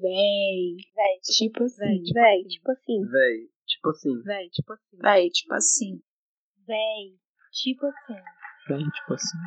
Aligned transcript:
Véi. 0.00 0.76
Véi. 0.94 1.18
Tipo 1.22 1.64
assim. 1.64 2.12
Véi. 2.12 2.44
Tipo 2.44 2.70
assim. 2.70 3.04
Véi, 3.10 3.48
tipo 3.66 3.88
assim. 3.90 4.22
Véi, 4.22 4.48
tipo 4.50 4.72
assim. 4.72 5.00
Véi, 5.02 5.30
tipo 5.30 5.54
assim. 5.54 6.00
Véi. 6.66 7.18
Tipo 7.52 7.86
assim. 7.86 8.14
Véi, 8.68 8.84
tipo 8.90 9.14
assim. 9.14 9.38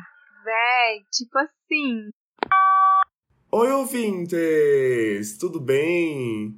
Véi, 0.44 1.04
tipo 1.10 1.38
assim. 1.38 2.10
Oi, 3.50 3.70
ouvintes! 3.70 5.38
Tudo 5.38 5.60
bem? 5.60 6.56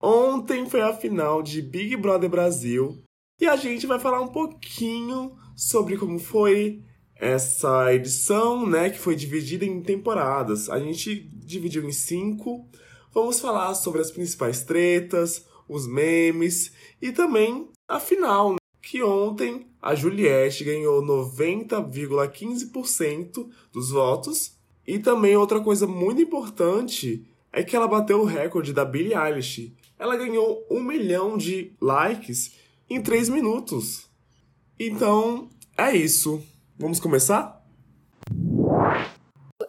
Ontem 0.00 0.68
foi 0.68 0.80
a 0.80 0.92
final 0.92 1.42
de 1.42 1.62
Big 1.62 1.96
Brother 1.96 2.28
Brasil 2.28 3.02
e 3.40 3.46
a 3.46 3.56
gente 3.56 3.86
vai 3.86 3.98
falar 3.98 4.20
um 4.20 4.32
pouquinho 4.32 5.36
sobre 5.56 5.96
como 5.96 6.18
foi 6.18 6.82
essa 7.16 7.94
edição, 7.94 8.66
né, 8.66 8.90
que 8.90 8.98
foi 8.98 9.14
dividida 9.14 9.64
em 9.64 9.80
temporadas. 9.80 10.68
A 10.68 10.80
gente 10.80 11.30
dividiu 11.44 11.84
em 11.84 11.92
cinco. 11.92 12.68
Vamos 13.12 13.40
falar 13.40 13.74
sobre 13.74 14.00
as 14.00 14.10
principais 14.10 14.62
tretas, 14.62 15.44
os 15.68 15.86
memes 15.86 16.72
e 17.00 17.12
também 17.12 17.68
a 17.86 18.00
final, 18.00 18.52
né, 18.52 18.56
que 18.80 19.02
ontem 19.02 19.66
a 19.80 19.94
Juliette 19.94 20.64
ganhou 20.64 21.02
90,15% 21.02 23.48
dos 23.72 23.90
votos. 23.90 24.56
E 24.86 24.98
também 24.98 25.36
outra 25.36 25.60
coisa 25.60 25.86
muito 25.86 26.22
importante 26.22 27.26
é 27.52 27.62
que 27.62 27.76
ela 27.76 27.86
bateu 27.86 28.20
o 28.20 28.24
recorde 28.24 28.72
da 28.72 28.84
Billie 28.84 29.14
Eilish. 29.14 29.72
Ela 29.98 30.16
ganhou 30.16 30.66
um 30.70 30.82
milhão 30.82 31.36
de 31.36 31.72
likes 31.80 32.56
em 32.88 33.00
três 33.00 33.28
minutos. 33.28 34.10
Então, 34.78 35.50
é 35.76 35.94
isso. 35.94 36.42
Vamos 36.76 36.98
começar? 36.98 37.61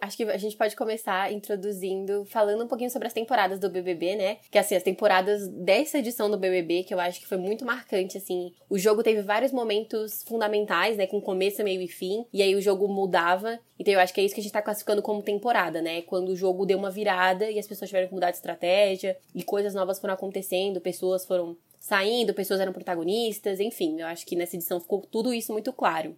Acho 0.04 0.18
que 0.18 0.24
a 0.24 0.36
gente 0.36 0.54
pode 0.54 0.76
começar 0.76 1.32
introduzindo, 1.32 2.26
falando 2.26 2.62
um 2.62 2.68
pouquinho 2.68 2.90
sobre 2.90 3.08
as 3.08 3.14
temporadas 3.14 3.58
do 3.58 3.70
BBB, 3.70 4.16
né? 4.16 4.36
Que 4.50 4.58
assim, 4.58 4.74
as 4.74 4.82
temporadas 4.82 5.48
dessa 5.48 5.98
edição 5.98 6.30
do 6.30 6.36
BBB, 6.36 6.82
que 6.82 6.92
eu 6.92 7.00
acho 7.00 7.18
que 7.18 7.26
foi 7.26 7.38
muito 7.38 7.64
marcante, 7.64 8.18
assim. 8.18 8.52
O 8.68 8.78
jogo 8.78 9.02
teve 9.02 9.22
vários 9.22 9.50
momentos 9.50 10.22
fundamentais, 10.24 10.98
né? 10.98 11.06
Com 11.06 11.22
começo, 11.22 11.64
meio 11.64 11.80
e 11.80 11.88
fim. 11.88 12.26
E 12.34 12.42
aí 12.42 12.54
o 12.54 12.60
jogo 12.60 12.86
mudava. 12.86 13.58
Então 13.78 13.94
eu 13.94 13.98
acho 13.98 14.12
que 14.12 14.20
é 14.20 14.24
isso 14.24 14.34
que 14.34 14.42
a 14.42 14.44
gente 14.44 14.52
tá 14.52 14.60
classificando 14.60 15.00
como 15.00 15.22
temporada, 15.22 15.80
né? 15.80 16.02
Quando 16.02 16.28
o 16.28 16.36
jogo 16.36 16.66
deu 16.66 16.76
uma 16.76 16.90
virada 16.90 17.50
e 17.50 17.58
as 17.58 17.66
pessoas 17.66 17.88
tiveram 17.88 18.06
que 18.06 18.14
mudar 18.14 18.30
de 18.30 18.36
estratégia 18.36 19.16
e 19.34 19.42
coisas 19.42 19.72
novas 19.72 19.98
foram 19.98 20.12
acontecendo, 20.12 20.82
pessoas 20.82 21.24
foram 21.24 21.56
saindo, 21.80 22.34
pessoas 22.34 22.60
eram 22.60 22.74
protagonistas, 22.74 23.58
enfim. 23.58 24.02
Eu 24.02 24.06
acho 24.06 24.26
que 24.26 24.36
nessa 24.36 24.54
edição 24.54 24.78
ficou 24.78 25.00
tudo 25.10 25.32
isso 25.32 25.50
muito 25.50 25.72
claro 25.72 26.14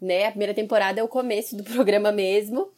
né? 0.00 0.26
A 0.26 0.30
primeira 0.30 0.54
temporada 0.54 1.00
é 1.00 1.02
o 1.02 1.08
começo 1.08 1.56
do 1.56 1.64
programa 1.64 2.10
mesmo, 2.10 2.70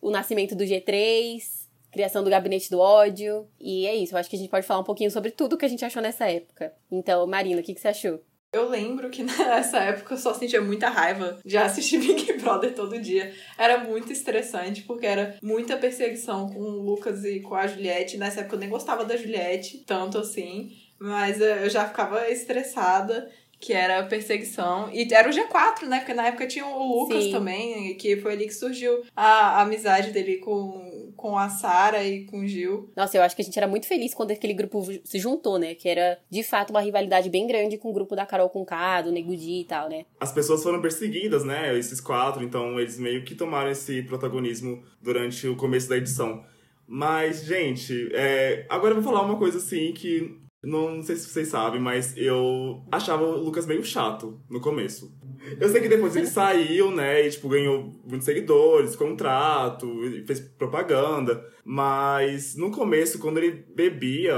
o 0.00 0.10
nascimento 0.10 0.54
do 0.54 0.64
G3, 0.64 1.42
criação 1.90 2.24
do 2.24 2.30
gabinete 2.30 2.70
do 2.70 2.80
ódio, 2.80 3.46
e 3.60 3.86
é 3.86 3.94
isso. 3.94 4.14
Eu 4.14 4.18
acho 4.18 4.28
que 4.28 4.36
a 4.36 4.38
gente 4.38 4.50
pode 4.50 4.66
falar 4.66 4.80
um 4.80 4.84
pouquinho 4.84 5.10
sobre 5.10 5.30
tudo 5.30 5.56
que 5.56 5.64
a 5.64 5.68
gente 5.68 5.84
achou 5.84 6.02
nessa 6.02 6.28
época. 6.28 6.74
Então, 6.90 7.26
Marina, 7.26 7.60
o 7.60 7.64
que, 7.64 7.72
que 7.72 7.80
você 7.80 7.88
achou? 7.88 8.20
Eu 8.54 8.68
lembro 8.68 9.10
que 9.10 9.22
nessa 9.24 9.78
época 9.78 10.14
eu 10.14 10.18
só 10.18 10.32
sentia 10.32 10.60
muita 10.60 10.88
raiva 10.88 11.38
de 11.44 11.56
assistir 11.56 11.98
Big 12.02 12.32
Brother 12.34 12.72
todo 12.72 13.00
dia. 13.00 13.32
Era 13.58 13.78
muito 13.78 14.12
estressante, 14.12 14.82
porque 14.82 15.06
era 15.06 15.36
muita 15.42 15.76
perseguição 15.76 16.48
com 16.48 16.60
o 16.60 16.82
Lucas 16.82 17.24
e 17.24 17.40
com 17.40 17.54
a 17.54 17.66
Juliette. 17.66 18.16
Nessa 18.16 18.40
época 18.40 18.54
eu 18.54 18.60
nem 18.60 18.68
gostava 18.68 19.04
da 19.04 19.16
Juliette, 19.16 19.78
tanto 19.78 20.18
assim. 20.18 20.72
Mas 21.00 21.40
eu 21.40 21.68
já 21.68 21.86
ficava 21.88 22.30
estressada 22.30 23.28
que 23.64 23.72
era 23.72 24.02
perseguição. 24.02 24.90
E 24.92 25.08
era 25.10 25.26
o 25.26 25.32
G4, 25.32 25.86
né? 25.88 26.00
Porque 26.00 26.12
na 26.12 26.26
época 26.26 26.46
tinha 26.46 26.66
o 26.66 27.00
Lucas 27.00 27.24
Sim. 27.24 27.30
também, 27.30 27.96
que 27.96 28.18
foi 28.18 28.34
ali 28.34 28.44
que 28.44 28.52
surgiu 28.52 29.02
a, 29.16 29.62
amizade 29.62 30.10
dele 30.10 30.36
com, 30.36 31.14
com 31.16 31.38
a 31.38 31.48
Sara 31.48 32.04
e 32.04 32.26
com 32.26 32.40
o 32.40 32.46
Gil. 32.46 32.92
Nossa, 32.94 33.16
eu 33.16 33.22
acho 33.22 33.34
que 33.34 33.40
a 33.40 33.44
gente 33.44 33.56
era 33.56 33.66
muito 33.66 33.86
feliz 33.86 34.12
quando 34.12 34.32
aquele 34.32 34.52
grupo 34.52 34.84
se 35.02 35.18
juntou, 35.18 35.58
né? 35.58 35.74
Que 35.74 35.88
era, 35.88 36.18
de 36.28 36.42
fato, 36.42 36.70
uma 36.70 36.80
rivalidade 36.82 37.30
bem 37.30 37.46
grande 37.46 37.78
com 37.78 37.88
o 37.88 37.92
grupo 37.94 38.14
da 38.14 38.26
Carol 38.26 38.50
Conká, 38.50 39.00
do 39.00 39.10
Nego 39.10 39.34
Di 39.34 39.60
e 39.60 39.64
tal, 39.64 39.88
né? 39.88 40.04
As 40.20 40.30
pessoas 40.30 40.62
foram 40.62 40.82
perseguidas, 40.82 41.42
né? 41.42 41.76
Esses 41.78 42.02
quatro, 42.02 42.44
então 42.44 42.78
eles 42.78 42.98
meio 42.98 43.24
que 43.24 43.34
tomaram 43.34 43.70
esse 43.70 44.02
protagonismo 44.02 44.82
durante 45.00 45.48
o 45.48 45.56
começo 45.56 45.88
da 45.88 45.96
edição. 45.96 46.44
Mas, 46.86 47.46
gente, 47.46 48.10
é... 48.12 48.66
agora 48.68 48.90
eu 48.92 49.00
vou 49.00 49.10
falar 49.10 49.24
uma 49.24 49.38
coisa 49.38 49.56
assim 49.56 49.94
que 49.94 50.43
não 50.64 51.02
sei 51.02 51.16
se 51.16 51.28
vocês 51.28 51.48
sabem, 51.48 51.80
mas 51.80 52.16
eu 52.16 52.82
achava 52.90 53.24
o 53.24 53.42
Lucas 53.42 53.66
meio 53.66 53.84
chato 53.84 54.40
no 54.48 54.60
começo. 54.60 55.12
Eu 55.60 55.68
sei 55.68 55.80
que 55.80 55.88
depois 55.88 56.16
ele 56.16 56.26
saiu, 56.26 56.90
né, 56.90 57.26
e, 57.26 57.30
tipo, 57.30 57.48
ganhou 57.48 57.92
muitos 58.06 58.24
seguidores, 58.24 58.96
contrato, 58.96 59.86
fez 60.26 60.40
propaganda. 60.40 61.44
Mas 61.64 62.56
no 62.56 62.70
começo, 62.70 63.18
quando 63.18 63.38
ele 63.38 63.64
bebia, 63.74 64.34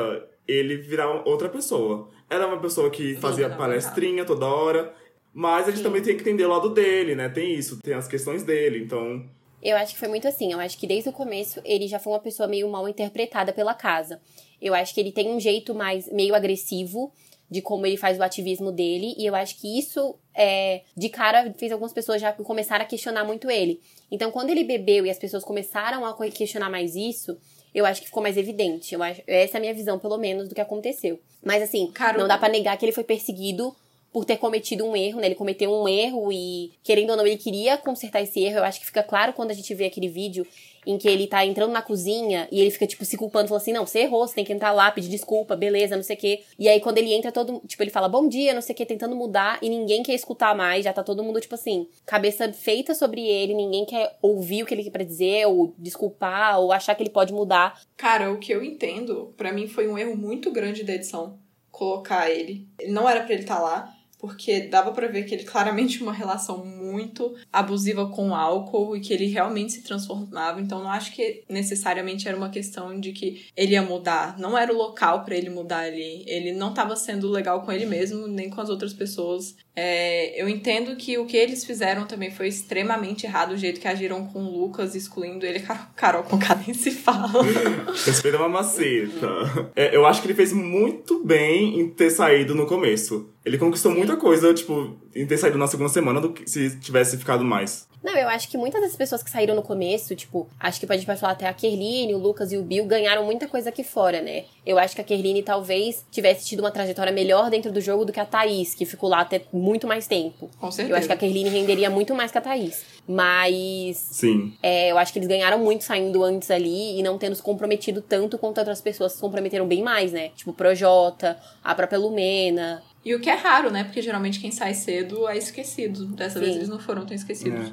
ele 0.47 0.77
virava 0.77 1.23
outra 1.29 1.49
pessoa. 1.49 2.09
Era 2.29 2.47
uma 2.47 2.59
pessoa 2.59 2.91
que 2.91 3.17
fazia 3.17 3.49
palestrinha 3.51 4.25
toda 4.25 4.47
hora. 4.47 4.95
Mas 5.33 5.65
a 5.65 5.71
gente 5.71 5.79
Sim. 5.79 5.85
também 5.85 6.03
tem 6.03 6.17
que 6.17 6.23
entender 6.23 6.47
o 6.47 6.49
lado 6.49 6.71
dele, 6.71 7.15
né? 7.15 7.29
Tem 7.29 7.55
isso, 7.55 7.79
tem 7.83 7.93
as 7.93 8.09
questões 8.09 8.43
dele, 8.43 8.83
então. 8.83 9.29
Eu 9.67 9.77
acho 9.77 9.95
que 9.95 9.99
foi 9.99 10.07
muito 10.07 10.29
assim. 10.29 10.53
Eu 10.53 10.61
acho 10.61 10.79
que 10.79 10.87
desde 10.87 11.09
o 11.09 11.13
começo 11.13 11.61
ele 11.65 11.89
já 11.89 11.99
foi 11.99 12.13
uma 12.13 12.21
pessoa 12.21 12.47
meio 12.47 12.69
mal 12.69 12.89
interpretada 12.89 13.53
pela 13.53 13.75
casa. 13.75 14.21
Eu 14.63 14.73
acho 14.73 14.95
que 14.95 15.01
ele 15.01 15.11
tem 15.11 15.29
um 15.29 15.41
jeito 15.41 15.75
mais 15.75 16.09
meio 16.13 16.37
agressivo 16.37 17.13
de 17.51 17.61
como 17.61 17.85
ele 17.85 17.97
faz 17.97 18.17
o 18.17 18.23
ativismo 18.23 18.73
dele, 18.73 19.15
e 19.17 19.25
eu 19.25 19.33
acho 19.35 19.57
que 19.61 19.79
isso, 19.79 20.17
é, 20.35 20.83
de 20.97 21.09
cara, 21.09 21.55
fez 21.57 21.71
algumas 21.71 21.93
pessoas 21.93 22.21
já 22.21 22.33
começaram 22.33 22.85
a 22.85 22.89
questionar 22.89 23.25
muito 23.25 23.49
ele. 23.49 23.81
Então, 24.11 24.33
quando 24.33 24.51
ele 24.51 24.65
bebeu 24.65 25.07
e 25.07 25.11
as 25.11 25.19
pessoas 25.19 25.45
começaram 25.45 26.05
a 26.05 26.17
questionar 26.31 26.69
mais 26.69 26.97
isso, 26.97 27.39
eu 27.73 27.87
acho 27.87 28.01
que 28.01 28.09
ficou 28.09 28.21
mais 28.21 28.37
evidente. 28.37 28.95
Eu 28.95 29.03
acho, 29.03 29.23
essa 29.29 29.57
é 29.57 29.59
a 29.59 29.61
minha 29.61 29.75
visão, 29.75 29.97
pelo 29.97 30.19
menos, 30.19 30.49
do 30.49 30.57
que 30.57 30.61
aconteceu. 30.61 31.21
Mas, 31.45 31.63
assim, 31.63 31.93
não 32.19 32.27
dá 32.27 32.37
pra 32.37 32.49
negar 32.49 32.77
que 32.77 32.85
ele 32.85 32.93
foi 32.93 33.05
perseguido 33.05 33.77
por 34.17 34.25
ter 34.25 34.39
cometido 34.39 34.83
um 34.83 34.97
erro, 34.97 35.21
né? 35.21 35.27
Ele 35.27 35.35
cometeu 35.35 35.71
um 35.71 35.87
erro 35.87 36.33
e, 36.33 36.73
querendo 36.83 37.11
ou 37.11 37.19
não, 37.19 37.27
ele 37.27 37.37
queria 37.37 37.77
consertar 37.77 38.23
esse 38.23 38.43
erro. 38.43 38.61
Eu 38.61 38.65
acho 38.65 38.81
que 38.81 38.87
fica 38.87 39.03
claro 39.03 39.35
quando 39.35 39.51
a 39.51 39.55
gente 39.55 39.75
vê 39.75 39.85
aquele 39.85 40.09
vídeo 40.09 40.47
em 40.87 40.97
que 40.97 41.07
ele 41.07 41.27
tá 41.27 41.45
entrando 41.45 41.73
na 41.73 41.83
cozinha 41.83 42.49
e 42.51 42.59
ele 42.59 42.71
fica, 42.71 42.87
tipo, 42.87 43.05
se 43.05 43.15
culpando, 43.15 43.49
falando 43.49 43.61
assim, 43.61 43.75
não, 43.75 43.87
você 43.87 43.99
errou, 43.99 44.27
você 44.27 44.35
tem 44.35 44.45
que 44.47 44.55
entrar 44.55 44.73
lá, 44.73 44.91
pedir 44.91 45.11
desculpa, 45.11 45.55
beleza, 45.55 45.97
não 45.97 46.03
sei 46.03 46.17
o 46.17 46.19
quê. 46.19 46.43
E 46.59 46.67
aí, 46.67 46.81
quando 46.81 46.97
ele 46.97 47.13
entra, 47.13 47.31
todo, 47.31 47.61
tipo, 47.67 47.83
ele 47.83 47.91
fala, 47.91 48.09
bom 48.09 48.27
dia, 48.27 48.55
não 48.55 48.63
sei 48.63 48.73
o 48.73 48.77
quê, 48.77 48.87
tentando 48.87 49.15
mudar, 49.15 49.59
e 49.61 49.69
ninguém 49.69 50.03
quer 50.03 50.15
escutar 50.15 50.57
mais, 50.57 50.87
já 50.87 50.95
tá 50.95 51.03
todo 51.05 51.23
mundo, 51.23 51.39
tipo 51.39 51.55
assim, 51.55 51.87
cabeça 52.07 52.51
feita 52.55 52.95
sobre 52.95 53.21
ele, 53.21 53.53
ninguém 53.53 53.85
quer 53.85 54.17
ouvir 54.23 54.63
o 54.63 54.67
que 54.67 54.73
ele 54.73 54.85
quer 54.85 54.93
pra 54.93 55.05
dizer, 55.05 55.47
ou 55.47 55.75
desculpar, 55.77 56.59
ou 56.59 56.73
achar 56.73 56.95
que 56.95 57.03
ele 57.03 57.11
pode 57.11 57.35
mudar. 57.35 57.79
Cara, 57.99 58.33
o 58.33 58.39
que 58.39 58.51
eu 58.51 58.65
entendo, 58.65 59.35
pra 59.37 59.53
mim 59.53 59.69
foi 59.69 59.87
um 59.87 59.99
erro 59.99 60.17
muito 60.17 60.51
grande 60.51 60.85
da 60.85 60.95
edição 60.95 61.39
colocar 61.71 62.31
ele. 62.31 62.67
Não 62.89 63.07
era 63.07 63.21
pra 63.21 63.35
ele 63.35 63.43
estar 63.43 63.61
lá, 63.61 63.95
porque 64.27 64.63
dava 64.63 64.91
pra 64.91 65.07
ver 65.07 65.25
que 65.25 65.35
ele 65.35 65.45
claramente 65.45 65.99
tinha 65.99 66.09
uma 66.09 66.13
relação 66.13 66.65
muito 66.65 67.35
abusiva 67.53 68.09
com 68.09 68.31
o 68.31 68.35
álcool 68.35 68.97
e 68.97 69.01
que 69.01 69.13
ele 69.13 69.27
realmente 69.27 69.73
se 69.73 69.83
transformava. 69.83 70.61
Então 70.61 70.83
não 70.83 70.91
acho 70.91 71.13
que 71.13 71.45
necessariamente 71.49 72.27
era 72.27 72.37
uma 72.37 72.51
questão 72.51 72.99
de 72.99 73.13
que 73.13 73.47
ele 73.57 73.73
ia 73.73 73.83
mudar. 73.83 74.39
Não 74.39 74.59
era 74.59 74.73
o 74.73 74.77
local 74.77 75.25
pra 75.25 75.37
ele 75.37 75.49
mudar 75.49 75.85
ali. 75.85 76.25
Ele 76.27 76.53
não 76.53 76.75
tava 76.75 76.97
sendo 76.97 77.31
legal 77.31 77.63
com 77.63 77.71
ele 77.71 77.87
mesmo, 77.87 78.27
nem 78.27 78.51
com 78.51 78.61
as 78.61 78.69
outras 78.69 78.93
pessoas. 78.93 79.55
É, 79.79 80.41
eu 80.41 80.49
entendo 80.49 80.97
que 80.97 81.19
o 81.19 81.27
que 81.27 81.37
eles 81.37 81.63
fizeram 81.63 82.07
também 82.07 82.31
foi 82.31 82.49
extremamente 82.49 83.27
errado, 83.27 83.53
o 83.53 83.59
jeito 83.59 83.79
que 83.79 83.87
agiram 83.87 84.27
com 84.27 84.43
o 84.43 84.59
Lucas, 84.59 84.95
excluindo 84.95 85.45
ele. 85.45 85.61
Carol, 85.61 85.87
Carol 85.95 86.23
com 86.23 86.39
cada 86.39 86.63
nem 86.67 86.75
se 86.75 86.91
fala. 86.91 87.43
Respeita 88.05 88.39
uma 88.39 88.49
maceta. 88.49 89.29
É, 89.77 89.95
eu 89.95 90.07
acho 90.07 90.23
que 90.23 90.27
ele 90.27 90.35
fez 90.35 90.53
muito 90.53 91.23
bem 91.23 91.79
em 91.81 91.91
ter 91.91 92.11
saído 92.11 92.55
no 92.55 92.67
começo. 92.67 93.31
Ele 93.47 93.59
conquistou 93.59 93.93
muita 93.93 94.17
coisa, 94.17 94.53
tipo, 94.53 94.97
em 95.15 95.25
ter 95.25 95.39
saído 95.39 95.57
na 95.57 95.69
segunda 95.69 95.89
semana 95.89 96.21
do 96.21 96.33
que 96.33 96.51
se 96.51 96.81
tivesse 96.81 97.17
ficado 97.17 97.45
mais. 97.45 97.87
Não, 98.03 98.13
eu 98.17 98.29
acho 98.29 98.49
que 98.49 98.59
muitas 98.59 98.81
das 98.81 98.97
pessoas 98.97 99.23
que 99.23 99.31
saíram 99.31 99.55
no 99.55 99.63
começo, 99.63 100.17
tipo, 100.17 100.49
acho 100.59 100.81
que 100.81 100.87
a 100.93 100.97
gente 100.97 101.07
pode 101.07 101.21
falar 101.21 101.33
até 101.33 101.47
a 101.47 101.53
Kerline, 101.53 102.13
o 102.13 102.19
Lucas 102.19 102.51
e 102.51 102.57
o 102.57 102.63
Bill 102.63 102.85
ganharam 102.87 103.25
muita 103.25 103.47
coisa 103.47 103.69
aqui 103.69 103.85
fora, 103.85 104.21
né? 104.21 104.45
Eu 104.65 104.79
acho 104.79 104.97
que 104.97 105.01
a 105.01 105.05
Kerline 105.05 105.45
talvez 105.45 106.05
tivesse 106.11 106.45
tido 106.45 106.61
uma 106.61 106.73
trajetória 106.73 107.13
melhor 107.13 107.49
dentro 107.49 107.71
do 107.71 107.81
jogo 107.81 108.05
do 108.05 108.13
que 108.13 108.19
a 108.19 108.25
Thaís, 108.25 108.75
que 108.75 108.85
ficou 108.85 109.09
lá 109.09 109.21
até 109.21 109.43
muito 109.53 109.87
mais 109.87 110.09
tempo. 110.09 110.51
Com 110.59 110.71
certeza. 110.73 110.93
Eu 110.93 110.99
acho 110.99 111.07
que 111.07 111.13
a 111.13 111.17
Kerline 111.17 111.49
renderia 111.49 111.89
muito 111.89 112.17
mais 112.17 112.33
que 112.33 112.39
a 112.39 112.41
Thaís. 112.41 112.85
Mas 113.09 113.97
Sim. 113.97 114.55
é, 114.61 114.91
eu 114.91 114.99
acho 114.99 115.13
que 115.13 115.21
eles 115.21 115.29
ganharam 115.29 115.61
muito 115.61 115.85
saindo 115.85 116.25
antes 116.25 116.51
ali 116.51 116.99
e 116.99 117.03
não 117.03 117.17
tendo 117.17 117.37
se 117.37 117.43
comprometido 117.43 118.03
tanto 118.03 118.39
quanto 118.39 118.59
outras 118.59 118.81
pessoas 118.81 119.13
se 119.13 119.21
comprometeram 119.21 119.69
bem 119.69 119.85
mais, 119.85 120.13
né? 120.13 120.31
Tipo, 120.35 120.53
Projota, 120.53 121.39
a 121.63 121.75
própria 121.77 121.99
Lumena. 121.99 122.83
E 123.07 123.15
o 123.15 123.21
que 123.21 123.31
é 123.31 123.35
raro, 123.35 123.71
né? 123.71 123.85
Porque 123.85 124.03
geralmente 124.03 124.41
quem 124.41 124.51
sai 124.51 124.75
cedo 124.75 125.29
é 125.29 125.39
esquecido. 125.39 126.07
Dessa 126.07 126.41
vez 126.41 126.51
Sim. 126.51 126.59
eles 126.59 126.69
não 126.69 126.81
foram 126.81 127.07
tão 127.07 127.15
esquecidos. 127.15 127.69
É. 127.69 127.73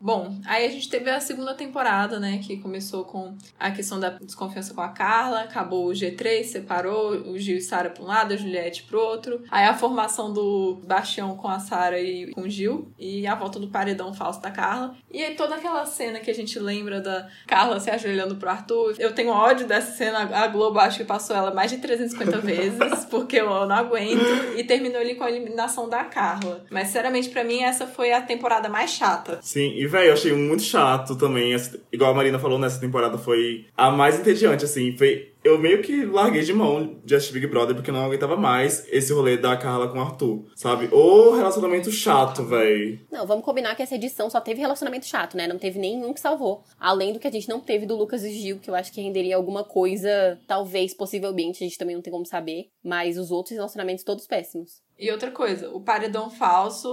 Bom, 0.00 0.38
aí 0.44 0.66
a 0.66 0.70
gente 0.70 0.88
teve 0.88 1.10
a 1.10 1.20
segunda 1.20 1.54
temporada, 1.54 2.20
né? 2.20 2.38
Que 2.42 2.58
começou 2.58 3.04
com 3.04 3.34
a 3.58 3.70
questão 3.70 3.98
da 3.98 4.10
desconfiança 4.10 4.74
com 4.74 4.80
a 4.80 4.88
Carla, 4.88 5.40
acabou 5.40 5.86
o 5.86 5.92
G3, 5.92 6.44
separou 6.44 7.12
o 7.12 7.38
Gil 7.38 7.56
e 7.56 7.60
Sara 7.60 7.90
pra 7.90 8.02
um 8.02 8.06
lado, 8.06 8.34
a 8.34 8.36
Juliette 8.36 8.82
pro 8.84 9.00
outro. 9.00 9.42
Aí 9.50 9.64
a 9.64 9.74
formação 9.74 10.32
do 10.32 10.80
Bastião 10.84 11.36
com 11.36 11.48
a 11.48 11.58
Sara 11.58 11.98
e 12.00 12.30
com 12.32 12.42
o 12.42 12.48
Gil, 12.48 12.92
e 12.98 13.26
a 13.26 13.34
volta 13.34 13.58
do 13.58 13.68
paredão 13.68 14.12
falso 14.12 14.40
da 14.40 14.50
Carla. 14.50 14.94
E 15.10 15.22
aí 15.22 15.34
toda 15.34 15.54
aquela 15.54 15.84
cena 15.86 16.20
que 16.20 16.30
a 16.30 16.34
gente 16.34 16.58
lembra 16.58 17.00
da 17.00 17.28
Carla 17.46 17.80
se 17.80 17.90
ajoelhando 17.90 18.36
pro 18.36 18.50
Arthur. 18.50 18.94
Eu 18.98 19.14
tenho 19.14 19.30
ódio 19.30 19.66
dessa 19.66 19.92
cena, 19.92 20.18
a 20.18 20.46
Globo 20.46 20.78
acho 20.78 20.98
que 20.98 21.04
passou 21.04 21.34
ela 21.34 21.52
mais 21.52 21.70
de 21.70 21.78
350 21.78 22.38
vezes, 22.40 23.04
porque 23.06 23.36
eu 23.36 23.66
não 23.66 23.74
aguento. 23.74 24.56
E 24.56 24.64
terminou 24.64 25.00
ali 25.00 25.14
com 25.14 25.24
a 25.24 25.30
eliminação 25.30 25.88
da 25.88 26.04
Carla. 26.04 26.64
Mas, 26.70 26.88
sinceramente, 26.88 27.28
pra 27.30 27.44
mim, 27.44 27.62
essa 27.62 27.86
foi 27.86 28.12
a 28.12 28.20
temporada 28.20 28.68
mais 28.68 28.90
chata. 28.90 29.38
Sim, 29.42 29.72
e 29.76 29.85
velho, 29.86 30.08
eu 30.08 30.12
achei 30.12 30.32
muito 30.32 30.62
chato 30.62 31.16
também. 31.16 31.56
Igual 31.92 32.10
a 32.10 32.14
Marina 32.14 32.38
falou, 32.38 32.58
nessa 32.58 32.80
temporada 32.80 33.18
foi 33.18 33.66
a 33.76 33.90
mais 33.90 34.18
entediante, 34.18 34.64
assim. 34.64 34.96
Foi. 34.96 35.32
Eu 35.46 35.60
meio 35.60 35.80
que 35.80 36.04
larguei 36.04 36.42
de 36.42 36.52
mão 36.52 36.98
de 37.04 37.14
assistir 37.14 37.34
Big 37.34 37.46
Brother 37.46 37.76
porque 37.76 37.88
eu 37.88 37.94
não 37.94 38.04
aguentava 38.04 38.36
mais 38.36 38.84
esse 38.90 39.12
rolê 39.12 39.36
da 39.36 39.56
Carla 39.56 39.86
com 39.86 39.96
o 39.96 40.00
Arthur, 40.00 40.44
sabe? 40.56 40.88
O 40.90 41.36
relacionamento 41.36 41.88
chato, 41.92 42.42
velho. 42.42 42.98
Não, 43.12 43.24
vamos 43.24 43.44
combinar 43.44 43.76
que 43.76 43.82
essa 43.82 43.94
edição 43.94 44.28
só 44.28 44.40
teve 44.40 44.60
relacionamento 44.60 45.06
chato, 45.06 45.36
né? 45.36 45.46
Não 45.46 45.56
teve 45.56 45.78
nenhum 45.78 46.12
que 46.12 46.18
salvou. 46.18 46.64
Além 46.80 47.12
do 47.12 47.20
que 47.20 47.28
a 47.28 47.30
gente 47.30 47.48
não 47.48 47.60
teve 47.60 47.86
do 47.86 47.94
Lucas 47.94 48.24
e 48.24 48.30
Gil, 48.32 48.58
que 48.58 48.68
eu 48.68 48.74
acho 48.74 48.92
que 48.92 49.00
renderia 49.00 49.36
alguma 49.36 49.62
coisa, 49.62 50.36
talvez, 50.48 50.92
possivelmente, 50.92 51.62
a 51.62 51.66
gente 51.68 51.78
também 51.78 51.94
não 51.94 52.02
tem 52.02 52.12
como 52.12 52.26
saber. 52.26 52.66
Mas 52.82 53.16
os 53.16 53.30
outros 53.30 53.54
relacionamentos 53.54 54.02
todos 54.02 54.26
péssimos. 54.26 54.84
E 54.98 55.10
outra 55.10 55.30
coisa, 55.30 55.70
o 55.70 55.80
paredão 55.80 56.30
falso 56.30 56.88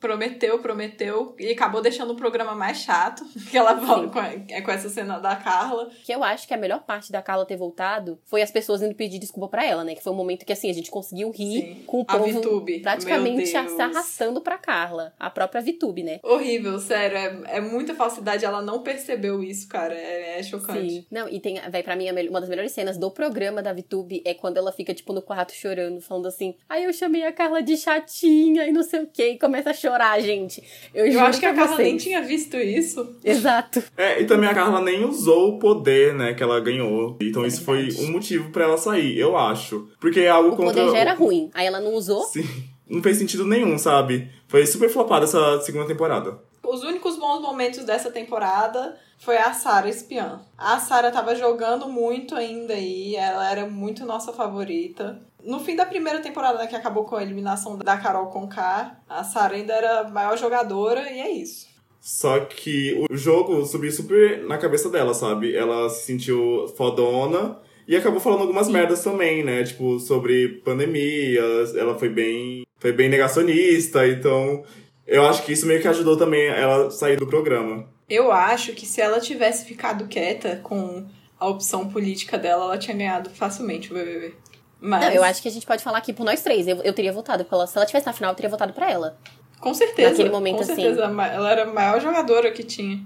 prometeu, 0.00 0.58
prometeu 0.58 1.34
e 1.38 1.52
acabou 1.52 1.80
deixando 1.80 2.12
o 2.12 2.16
programa 2.16 2.56
mais 2.56 2.78
chato, 2.78 3.24
que 3.48 3.56
ela 3.56 3.74
volta 3.74 4.08
com, 4.08 4.18
é 4.20 4.60
com 4.60 4.70
essa 4.70 4.88
cena 4.88 5.18
da 5.20 5.36
Carla. 5.36 5.88
Que 6.04 6.12
eu 6.12 6.24
acho 6.24 6.46
que 6.48 6.54
a 6.54 6.56
melhor 6.56 6.82
parte 6.82 7.12
da 7.12 7.22
Carla 7.22 7.46
ter 7.46 7.56
voltado 7.56 7.85
foi 8.24 8.42
as 8.42 8.50
pessoas 8.50 8.82
indo 8.82 8.94
pedir 8.94 9.18
desculpa 9.18 9.48
pra 9.48 9.64
ela, 9.64 9.84
né? 9.84 9.94
Que 9.94 10.02
foi 10.02 10.12
um 10.12 10.16
momento 10.16 10.44
que, 10.44 10.52
assim, 10.52 10.70
a 10.70 10.74
gente 10.74 10.90
conseguiu 10.90 11.30
rir 11.30 11.60
Sim. 11.62 11.82
com 11.86 11.98
o 12.00 12.04
A 12.08 12.18
povo 12.18 12.24
Vitube, 12.32 12.80
praticamente 12.80 13.46
se 13.46 13.56
arrastando 13.56 14.40
pra 14.40 14.58
Carla. 14.58 15.12
A 15.18 15.30
própria 15.30 15.60
Vitube, 15.60 16.02
né? 16.02 16.20
Horrível, 16.22 16.78
sério, 16.78 17.16
é, 17.16 17.56
é 17.56 17.60
muita 17.60 17.94
falsidade, 17.94 18.44
ela 18.44 18.60
não 18.62 18.82
percebeu 18.82 19.42
isso, 19.42 19.68
cara, 19.68 19.94
é, 19.94 20.38
é 20.38 20.42
chocante. 20.42 20.90
Sim. 20.90 21.06
Não, 21.10 21.28
e 21.28 21.40
tem, 21.40 21.60
vai 21.70 21.82
pra 21.82 21.96
mim, 21.96 22.08
a 22.08 22.12
uma 22.28 22.40
das 22.40 22.48
melhores 22.48 22.72
cenas 22.72 22.96
do 22.98 23.10
programa 23.10 23.62
da 23.62 23.72
VTube 23.72 24.22
é 24.24 24.34
quando 24.34 24.56
ela 24.56 24.72
fica, 24.72 24.92
tipo, 24.94 25.12
no 25.12 25.22
quarto 25.22 25.52
chorando, 25.54 26.00
falando 26.00 26.26
assim, 26.26 26.54
aí 26.68 26.84
eu 26.84 26.92
chamei 26.92 27.24
a 27.24 27.32
Carla 27.32 27.62
de 27.62 27.76
chatinha 27.76 28.66
e 28.66 28.72
não 28.72 28.82
sei 28.82 29.00
o 29.02 29.06
que, 29.06 29.28
e 29.30 29.38
começa 29.38 29.70
a 29.70 29.74
chorar, 29.74 30.20
gente. 30.20 30.62
Eu, 30.94 31.06
Eu 31.06 31.20
acho 31.20 31.38
que 31.40 31.46
a 31.46 31.52
pra 31.52 31.62
Carla 31.62 31.76
vocês. 31.76 31.88
nem 31.88 31.96
tinha 31.96 32.22
visto 32.22 32.56
isso. 32.56 33.16
Exato. 33.24 33.82
É, 33.96 34.20
e 34.20 34.26
também 34.26 34.48
a 34.48 34.54
Carla 34.54 34.80
nem 34.80 35.04
usou 35.04 35.50
o 35.54 35.58
poder, 35.58 36.14
né, 36.14 36.34
que 36.34 36.42
ela 36.42 36.58
ganhou. 36.60 37.16
Então 37.20 37.44
É 37.44 37.48
isso 37.48 37.62
foi 37.62 37.75
verdade. 37.84 38.04
um 38.04 38.12
motivo 38.12 38.50
pra 38.50 38.64
ela 38.64 38.76
sair, 38.78 39.18
eu 39.18 39.36
acho. 39.36 39.88
Porque 40.00 40.20
é 40.20 40.28
algo 40.28 40.50
O 40.50 40.56
contra. 40.56 40.74
poder 40.74 40.90
já 40.92 40.98
era 40.98 41.14
ruim. 41.14 41.50
Aí 41.54 41.66
ela 41.66 41.80
não 41.80 41.94
usou. 41.94 42.22
Sim. 42.24 42.44
Não 42.88 43.02
fez 43.02 43.16
sentido 43.18 43.44
nenhum, 43.44 43.76
sabe? 43.78 44.30
Foi 44.46 44.64
super 44.66 44.88
flopada 44.88 45.24
essa 45.24 45.60
segunda 45.62 45.86
temporada. 45.86 46.38
Os 46.62 46.82
únicos 46.82 47.16
bons 47.16 47.40
momentos 47.40 47.84
dessa 47.84 48.10
temporada 48.10 48.96
foi 49.18 49.36
a 49.36 49.52
Sarah 49.52 49.88
espiã. 49.88 50.40
A 50.58 50.78
Sarah 50.78 51.10
tava 51.10 51.34
jogando 51.34 51.88
muito 51.88 52.34
ainda 52.34 52.74
aí, 52.74 53.14
ela 53.16 53.50
era 53.50 53.66
muito 53.66 54.04
nossa 54.04 54.32
favorita. 54.32 55.20
No 55.44 55.60
fim 55.60 55.76
da 55.76 55.86
primeira 55.86 56.18
temporada, 56.20 56.58
né, 56.58 56.66
que 56.66 56.74
acabou 56.74 57.04
com 57.04 57.14
a 57.16 57.22
eliminação 57.22 57.78
da 57.78 57.96
Carol 57.96 58.26
Conká, 58.26 58.98
a 59.08 59.22
Sarah 59.22 59.54
ainda 59.54 59.72
era 59.74 60.00
a 60.00 60.08
maior 60.08 60.36
jogadora 60.36 61.10
e 61.10 61.20
é 61.20 61.30
isso. 61.30 61.66
Só 62.00 62.40
que 62.40 63.04
o 63.10 63.16
jogo 63.16 63.64
subiu 63.64 63.90
super 63.90 64.44
na 64.46 64.58
cabeça 64.58 64.88
dela, 64.88 65.12
sabe? 65.14 65.56
Ela 65.56 65.88
se 65.88 66.04
sentiu 66.04 66.66
fodona 66.76 67.58
e 67.86 67.96
acabou 67.96 68.20
falando 68.20 68.42
algumas 68.42 68.68
merdas 68.68 69.02
também, 69.02 69.44
né? 69.44 69.62
Tipo, 69.64 69.98
sobre 70.00 70.60
pandemia, 70.64 71.42
ela 71.76 71.98
foi 71.98 72.08
bem, 72.08 72.66
foi 72.78 72.92
bem 72.92 73.08
negacionista, 73.08 74.06
então 74.06 74.64
eu 75.06 75.24
acho 75.26 75.44
que 75.44 75.52
isso 75.52 75.66
meio 75.66 75.80
que 75.80 75.88
ajudou 75.88 76.16
também 76.16 76.46
ela 76.46 76.86
a 76.86 76.90
sair 76.90 77.16
do 77.16 77.26
programa. 77.26 77.88
Eu 78.08 78.32
acho 78.32 78.72
que 78.72 78.86
se 78.86 79.00
ela 79.00 79.20
tivesse 79.20 79.64
ficado 79.64 80.06
quieta 80.06 80.60
com 80.62 81.06
a 81.38 81.46
opção 81.46 81.88
política 81.88 82.36
dela, 82.38 82.64
ela 82.64 82.78
tinha 82.78 82.96
ganhado 82.96 83.30
facilmente 83.30 83.92
o 83.92 83.94
BBB. 83.94 84.34
Mas, 84.80 85.04
Não, 85.04 85.12
eu 85.12 85.24
acho 85.24 85.42
que 85.42 85.48
a 85.48 85.50
gente 85.50 85.66
pode 85.66 85.82
falar 85.82 85.98
aqui 85.98 86.12
por 86.12 86.24
nós 86.24 86.42
três. 86.42 86.66
Eu, 86.66 86.76
eu 86.82 86.92
teria 86.92 87.12
votado 87.12 87.44
pra 87.44 87.56
ela. 87.58 87.66
Se 87.66 87.76
ela 87.76 87.86
tivesse 87.86 88.06
na 88.06 88.12
final, 88.12 88.32
eu 88.32 88.36
teria 88.36 88.50
votado 88.50 88.72
pra 88.72 88.90
ela. 88.90 89.18
com 89.58 89.72
certeza, 89.72 90.10
naquele 90.10 90.30
momento, 90.30 90.56
com 90.56 90.62
assim. 90.62 90.74
certeza, 90.74 91.04
ela 91.04 91.50
era 91.50 91.62
a 91.62 91.72
maior 91.72 92.00
jogadora 92.00 92.50
que 92.50 92.62
tinha. 92.62 93.00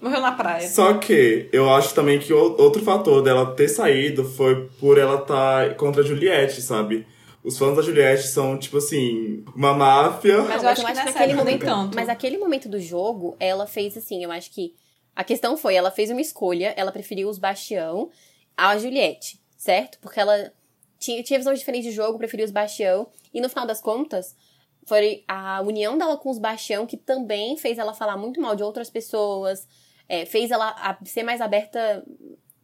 Morreu 0.00 0.20
na 0.20 0.32
praia. 0.32 0.68
Só 0.68 0.94
que 0.94 1.48
eu 1.52 1.68
acho 1.70 1.94
também 1.94 2.18
que 2.18 2.32
outro 2.32 2.82
fator 2.82 3.22
dela 3.22 3.54
ter 3.54 3.68
saído 3.68 4.24
foi 4.24 4.68
por 4.80 4.98
ela 4.98 5.20
estar 5.20 5.74
contra 5.76 6.02
a 6.02 6.04
Juliette, 6.04 6.62
sabe? 6.62 7.06
Os 7.42 7.56
fãs 7.58 7.74
da 7.74 7.82
Juliette 7.82 8.26
são, 8.26 8.58
tipo 8.58 8.76
assim, 8.76 9.44
uma 9.54 9.72
máfia. 9.72 10.42
Mas 10.42 10.62
Não, 10.62 10.62
eu 10.62 10.68
acho 10.68 10.84
que 10.84 10.92
época 10.92 11.44
nem 11.44 11.58
tanto. 11.58 11.94
Mas 11.94 12.08
aquele 12.08 12.36
momento 12.38 12.68
do 12.68 12.78
jogo, 12.78 13.36
ela 13.40 13.66
fez 13.66 13.96
assim, 13.96 14.22
eu 14.22 14.30
acho 14.30 14.50
que. 14.50 14.74
A 15.16 15.24
questão 15.24 15.56
foi, 15.56 15.74
ela 15.74 15.90
fez 15.90 16.08
uma 16.10 16.20
escolha, 16.20 16.72
ela 16.76 16.92
preferiu 16.92 17.28
os 17.28 17.36
Bastião 17.36 18.10
à 18.56 18.78
Juliette, 18.78 19.40
certo? 19.56 19.98
Porque 20.00 20.20
ela 20.20 20.52
tinha, 20.98 21.22
tinha 21.22 21.38
visões 21.38 21.58
diferentes 21.58 21.90
de 21.90 21.96
jogo, 21.96 22.16
preferiu 22.16 22.44
os 22.44 22.52
Bastião. 22.52 23.06
E 23.34 23.40
no 23.40 23.48
final 23.48 23.66
das 23.66 23.80
contas, 23.80 24.36
foi 24.84 25.24
a 25.26 25.60
união 25.62 25.98
dela 25.98 26.16
com 26.16 26.30
os 26.30 26.38
Bastião 26.38 26.86
que 26.86 26.96
também 26.96 27.56
fez 27.56 27.78
ela 27.78 27.92
falar 27.92 28.16
muito 28.16 28.40
mal 28.40 28.54
de 28.54 28.62
outras 28.62 28.88
pessoas, 28.88 29.66
é, 30.10 30.26
fez 30.26 30.50
ela 30.50 30.70
a- 30.70 30.98
ser 31.04 31.22
mais 31.22 31.40
aberta 31.40 32.04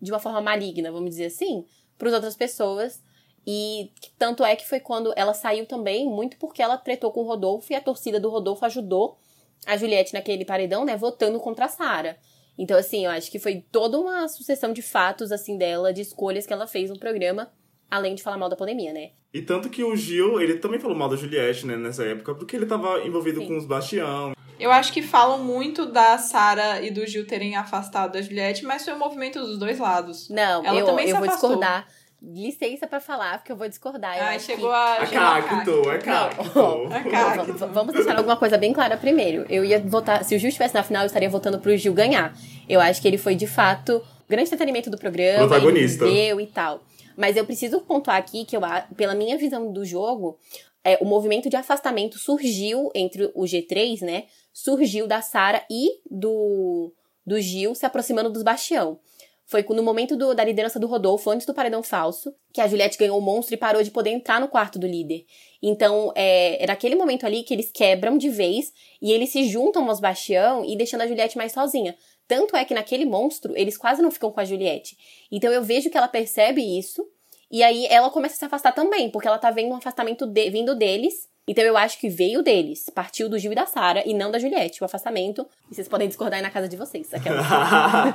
de 0.03 0.11
uma 0.11 0.19
forma 0.19 0.41
maligna, 0.41 0.91
vamos 0.91 1.11
dizer 1.11 1.27
assim, 1.27 1.65
para 1.97 2.09
as 2.09 2.15
outras 2.15 2.35
pessoas. 2.37 3.01
E 3.47 3.93
tanto 4.19 4.45
é 4.45 4.57
que 4.57 4.67
foi 4.67 4.81
quando 4.81 5.13
ela 5.15 5.33
saiu 5.33 5.65
também, 5.65 6.09
muito 6.09 6.37
porque 6.39 6.61
ela 6.61 6.77
tretou 6.77 7.13
com 7.13 7.21
o 7.21 7.27
Rodolfo 7.27 7.73
e 7.73 7.77
a 7.77 7.81
torcida 7.81 8.19
do 8.19 8.29
Rodolfo 8.29 8.65
ajudou 8.67 9.17
a 9.65 9.77
Juliette 9.77 10.13
naquele 10.13 10.45
paredão, 10.45 10.85
né, 10.85 10.97
votando 10.97 11.39
contra 11.39 11.67
a 11.67 11.69
Sara. 11.69 12.19
Então, 12.59 12.77
assim, 12.77 13.05
eu 13.05 13.13
acho 13.13 13.31
que 13.31 13.39
foi 13.39 13.65
toda 13.71 14.01
uma 14.01 14.27
sucessão 14.27 14.73
de 14.73 14.83
fatos, 14.83 15.31
assim, 15.31 15.57
dela, 15.57 15.93
de 15.93 16.01
escolhas 16.01 16.47
que 16.47 16.53
ela 16.53 16.67
fez 16.67 16.91
no 16.91 16.99
programa, 16.99 17.53
além 17.91 18.15
de 18.15 18.23
falar 18.23 18.37
mal 18.39 18.49
da 18.49 18.57
pandemia, 18.57 18.93
né? 18.93 19.11
E 19.33 19.43
tanto 19.43 19.69
que 19.69 19.85
o 19.85 19.95
Gil, 19.97 20.41
ele 20.41 20.55
também 20.55 20.79
falou 20.81 20.97
mal 20.97 21.09
da 21.09 21.17
Juliette, 21.17 21.67
né, 21.67 21.77
nessa 21.77 22.05
época, 22.05 22.35
porque 22.35 22.57
ele 22.57 22.67
tava 22.67 23.01
envolvido 23.07 23.41
Sim. 23.41 23.47
com 23.49 23.57
os 23.59 23.67
Bastião. 23.67 24.33
Eu 24.59 24.71
acho 24.73 24.91
que 24.93 25.03
falam 25.03 25.39
muito 25.45 25.85
da 25.85 26.17
Sara 26.17 26.81
e 26.81 26.91
do 26.91 27.07
Gil 27.07 27.27
terem 27.27 27.57
afastado 27.57 28.13
da 28.13 28.23
Juliette, 28.23 28.65
mas 28.65 28.85
foi 28.85 28.95
um 28.95 28.99
movimento 28.99 29.39
dos 29.39 29.59
dois 29.59 29.79
lados. 29.79 30.31
Não, 30.31 30.65
Ela 30.65 30.81
eu, 30.81 30.87
também 30.87 31.05
eu 31.09 31.15
se 31.15 31.19
vou 31.21 31.29
afastou. 31.29 31.51
discordar. 31.51 31.87
Licença 32.23 32.87
pra 32.87 32.99
falar, 32.99 33.39
porque 33.39 33.53
eu 33.53 33.57
vou 33.57 33.69
discordar. 33.69 34.17
Eu 34.17 34.25
Ai, 34.25 34.41
chegou 34.41 34.71
que... 34.71 34.75
a. 34.75 35.03
A 35.03 35.07
chegou 35.07 35.23
a 35.27 35.43
cacto, 35.43 35.71
é 35.91 35.99
Cacto. 35.99 36.37
cacto. 36.45 36.61
A 36.61 36.99
Não, 37.03 37.11
Cacto. 37.11 37.53
v- 37.53 37.67
vamos 37.67 37.93
deixar 37.95 38.17
alguma 38.17 38.37
coisa 38.39 38.57
bem 38.57 38.73
clara 38.73 38.97
primeiro. 38.97 39.45
Eu 39.51 39.63
ia 39.63 39.79
votar. 39.81 40.25
Se 40.25 40.35
o 40.35 40.39
Gil 40.39 40.49
estivesse 40.49 40.75
na 40.75 40.83
final, 40.83 41.03
eu 41.03 41.07
estaria 41.07 41.29
votando 41.29 41.59
pro 41.59 41.77
Gil 41.77 41.93
ganhar. 41.93 42.35
Eu 42.67 42.81
acho 42.81 43.03
que 43.03 43.07
ele 43.07 43.19
foi, 43.19 43.35
de 43.35 43.47
fato, 43.47 44.03
grande 44.27 44.47
entretenimento 44.49 44.89
do 44.91 44.97
programa. 44.97 45.47
Protagonista. 45.47 46.07
Ele 46.07 46.15
viveu 46.15 46.41
e 46.41 46.47
tal. 46.47 46.83
Mas 47.17 47.37
eu 47.37 47.47
preciso 47.47 47.81
pontuar 47.81 48.17
aqui 48.19 48.45
que, 48.45 48.57
eu, 48.57 48.61
pela 48.97 49.15
minha 49.15 49.39
visão 49.39 49.73
do 49.73 49.85
jogo, 49.85 50.39
é, 50.85 50.99
o 51.01 51.05
movimento 51.05 51.49
de 51.49 51.57
afastamento 51.57 52.19
surgiu 52.19 52.91
entre 52.95 53.31
o 53.35 53.43
G3, 53.45 54.03
né? 54.03 54.25
Surgiu 54.53 55.07
da 55.07 55.23
Sara 55.23 55.65
e 55.71 56.01
do, 56.11 56.93
do 57.27 57.41
Gil 57.41 57.75
se 57.75 57.87
aproximando 57.87 58.31
dos 58.31 58.43
Bastião. 58.43 59.01
Foi 59.49 59.65
no 59.71 59.83
momento 59.83 60.17
do- 60.17 60.35
da 60.35 60.45
liderança 60.45 60.79
do 60.79 60.89
Rodolfo, 60.89 61.31
antes 61.31 61.47
do 61.47 61.55
paredão 61.55 61.81
falso, 61.81 62.35
que 62.53 62.61
a 62.61 62.67
Juliette 62.67 62.99
ganhou 62.99 63.17
o 63.17 63.23
monstro 63.23 63.55
e 63.55 63.59
parou 63.59 63.81
de 63.81 63.93
poder 63.93 64.11
entrar 64.11 64.41
no 64.41 64.49
quarto 64.49 64.77
do 64.77 64.89
líder. 64.89 65.25
Então, 65.63 66.13
é, 66.17 66.61
era 66.61 66.73
aquele 66.73 66.97
momento 66.97 67.25
ali 67.25 67.45
que 67.45 67.55
eles 67.55 67.71
quebram 67.73 68.19
de 68.19 68.29
vez 68.29 68.73
e 69.01 69.13
eles 69.13 69.31
se 69.31 69.49
juntam 69.49 69.89
aos 69.89 70.01
Bastião 70.01 70.65
e 70.65 70.77
deixando 70.77 71.03
a 71.03 71.07
Juliette 71.07 71.37
mais 71.37 71.53
sozinha. 71.53 71.97
Tanto 72.29 72.57
é 72.57 72.65
que 72.65 72.75
naquele 72.75 73.05
monstro, 73.05 73.53
eles 73.57 73.77
quase 73.77 74.03
não 74.03 74.11
ficam 74.11 74.31
com 74.33 74.41
a 74.41 74.45
Juliette. 74.45 74.97
Então 75.31 75.53
eu 75.53 75.63
vejo 75.63 75.89
que 75.91 75.97
ela 75.97 76.09
percebe 76.09 76.61
isso, 76.79 77.07
e 77.51 77.63
aí 77.63 77.87
ela 77.89 78.11
começa 78.11 78.35
a 78.35 78.39
se 78.39 78.45
afastar 78.45 78.73
também, 78.73 79.11
porque 79.11 79.29
ela 79.29 79.39
tá 79.39 79.51
vendo 79.51 79.71
um 79.73 79.77
afastamento 79.77 80.27
de- 80.27 80.51
vindo 80.51 80.75
deles. 80.75 81.29
Então 81.49 81.63
eu 81.63 81.77
acho 81.77 82.01
que 82.01 82.09
veio 82.09 82.43
deles, 82.43 82.91
partiu 82.93 83.29
do 83.29 83.39
Gil 83.39 83.53
e 83.53 83.55
da 83.55 83.67
Sara, 83.67 84.03
e 84.05 84.13
não 84.13 84.33
da 84.33 84.39
Juliette, 84.41 84.83
o 84.83 84.85
afastamento. 84.85 85.47
E 85.71 85.75
vocês 85.77 85.87
podem 85.87 86.09
discordar 86.09 86.39
aí 86.39 86.43
na 86.43 86.51
casa 86.51 86.69
de 86.69 86.77
vocês. 86.77 87.07
Aquela. 87.15 87.41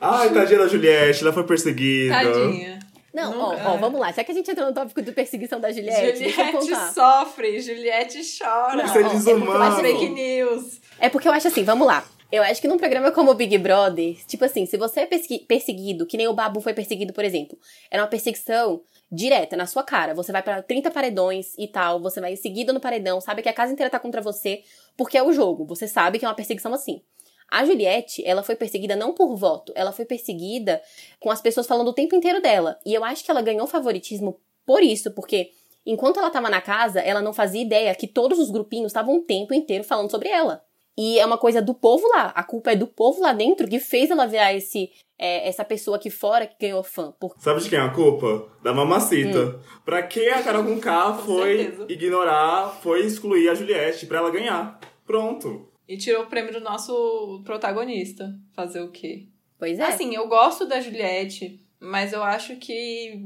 Ai, 0.00 0.32
tadinha 0.32 0.58
da 0.60 0.68
Juliette, 0.68 1.22
ela 1.22 1.32
foi 1.32 1.44
perseguida. 1.44 2.14
Tadinha. 2.14 2.78
Não, 3.12 3.40
ó, 3.40 3.52
Nunca- 3.52 3.70
ó, 3.70 3.76
vamos 3.76 4.00
lá. 4.00 4.10
Já 4.12 4.24
que 4.24 4.32
a 4.32 4.34
gente 4.34 4.50
entrou 4.50 4.66
no 4.68 4.74
tópico 4.74 5.00
de 5.00 5.12
perseguição 5.12 5.60
da 5.60 5.70
Juliette, 5.70 6.30
Juliette 6.30 6.92
sofre, 6.92 7.60
Juliette 7.60 8.20
chora. 8.38 8.84
Isso 8.84 8.98
é 8.98 9.02
ó, 9.02 9.06
é 9.06 9.08
desumano. 9.10 9.62
acho 9.64 9.80
Fake 9.80 10.08
news. 10.10 10.80
É 10.98 11.08
porque 11.08 11.28
eu 11.28 11.32
acho 11.32 11.46
assim, 11.48 11.62
vamos 11.62 11.86
lá. 11.86 12.04
Eu 12.34 12.42
acho 12.42 12.60
que 12.60 12.66
num 12.66 12.76
programa 12.76 13.12
como 13.12 13.30
o 13.30 13.34
Big 13.34 13.56
Brother, 13.58 14.16
tipo 14.26 14.44
assim, 14.44 14.66
se 14.66 14.76
você 14.76 15.02
é 15.02 15.06
persegui- 15.06 15.44
perseguido, 15.46 16.04
que 16.04 16.16
nem 16.16 16.26
o 16.26 16.34
Babu 16.34 16.60
foi 16.60 16.74
perseguido, 16.74 17.12
por 17.12 17.24
exemplo, 17.24 17.56
era 17.88 18.02
uma 18.02 18.08
perseguição 18.08 18.82
direta, 19.08 19.56
na 19.56 19.68
sua 19.68 19.84
cara. 19.84 20.14
Você 20.16 20.32
vai 20.32 20.42
pra 20.42 20.60
30 20.60 20.90
paredões 20.90 21.54
e 21.56 21.68
tal, 21.68 22.00
você 22.00 22.20
vai 22.20 22.34
seguido 22.34 22.72
no 22.72 22.80
paredão, 22.80 23.20
sabe 23.20 23.40
que 23.40 23.48
a 23.48 23.52
casa 23.52 23.72
inteira 23.72 23.88
tá 23.88 24.00
contra 24.00 24.20
você, 24.20 24.64
porque 24.96 25.16
é 25.16 25.22
o 25.22 25.32
jogo. 25.32 25.64
Você 25.66 25.86
sabe 25.86 26.18
que 26.18 26.24
é 26.24 26.28
uma 26.28 26.34
perseguição 26.34 26.74
assim. 26.74 27.02
A 27.48 27.64
Juliette, 27.64 28.20
ela 28.26 28.42
foi 28.42 28.56
perseguida 28.56 28.96
não 28.96 29.14
por 29.14 29.36
voto, 29.36 29.72
ela 29.76 29.92
foi 29.92 30.04
perseguida 30.04 30.82
com 31.20 31.30
as 31.30 31.40
pessoas 31.40 31.68
falando 31.68 31.86
o 31.86 31.94
tempo 31.94 32.16
inteiro 32.16 32.42
dela. 32.42 32.80
E 32.84 32.92
eu 32.92 33.04
acho 33.04 33.24
que 33.24 33.30
ela 33.30 33.42
ganhou 33.42 33.68
favoritismo 33.68 34.40
por 34.66 34.82
isso, 34.82 35.12
porque 35.12 35.52
enquanto 35.86 36.18
ela 36.18 36.30
tava 36.30 36.50
na 36.50 36.60
casa, 36.60 36.98
ela 36.98 37.22
não 37.22 37.32
fazia 37.32 37.62
ideia 37.62 37.94
que 37.94 38.08
todos 38.08 38.40
os 38.40 38.50
grupinhos 38.50 38.88
estavam 38.88 39.18
o 39.18 39.22
tempo 39.22 39.54
inteiro 39.54 39.84
falando 39.84 40.10
sobre 40.10 40.30
ela. 40.30 40.63
E 40.96 41.18
é 41.18 41.26
uma 41.26 41.38
coisa 41.38 41.60
do 41.60 41.74
povo 41.74 42.06
lá. 42.08 42.32
A 42.34 42.42
culpa 42.42 42.72
é 42.72 42.76
do 42.76 42.86
povo 42.86 43.20
lá 43.20 43.32
dentro 43.32 43.68
que 43.68 43.80
fez 43.80 44.10
ela 44.10 44.26
virar 44.26 44.54
esse, 44.54 44.90
é, 45.18 45.48
essa 45.48 45.64
pessoa 45.64 45.96
aqui 45.96 46.08
fora 46.08 46.46
que 46.46 46.54
ganhou 46.60 46.84
fã. 46.84 47.12
Por... 47.18 47.34
Sabe 47.38 47.60
de 47.60 47.68
quem 47.68 47.78
é 47.78 47.82
a 47.82 47.90
culpa? 47.90 48.48
Da 48.62 48.72
mamacita. 48.72 49.60
Pra 49.84 50.02
que 50.02 50.28
a 50.28 50.42
Carol 50.42 50.64
com 50.64 50.80
K 50.80 51.14
foi 51.14 51.86
ignorar, 51.88 52.78
foi 52.80 53.04
excluir 53.04 53.48
a 53.48 53.54
Juliette 53.54 54.06
pra 54.06 54.18
ela 54.18 54.30
ganhar? 54.30 54.78
Pronto. 55.04 55.68
E 55.88 55.96
tirou 55.96 56.22
o 56.22 56.26
prêmio 56.26 56.52
do 56.52 56.60
nosso 56.60 57.42
protagonista. 57.44 58.32
Fazer 58.54 58.80
o 58.80 58.90
quê? 58.90 59.26
Pois 59.58 59.78
é. 59.78 59.84
Assim, 59.84 60.14
eu 60.14 60.28
gosto 60.28 60.66
da 60.66 60.80
Juliette, 60.80 61.60
mas 61.80 62.12
eu 62.12 62.22
acho 62.22 62.56
que 62.56 63.20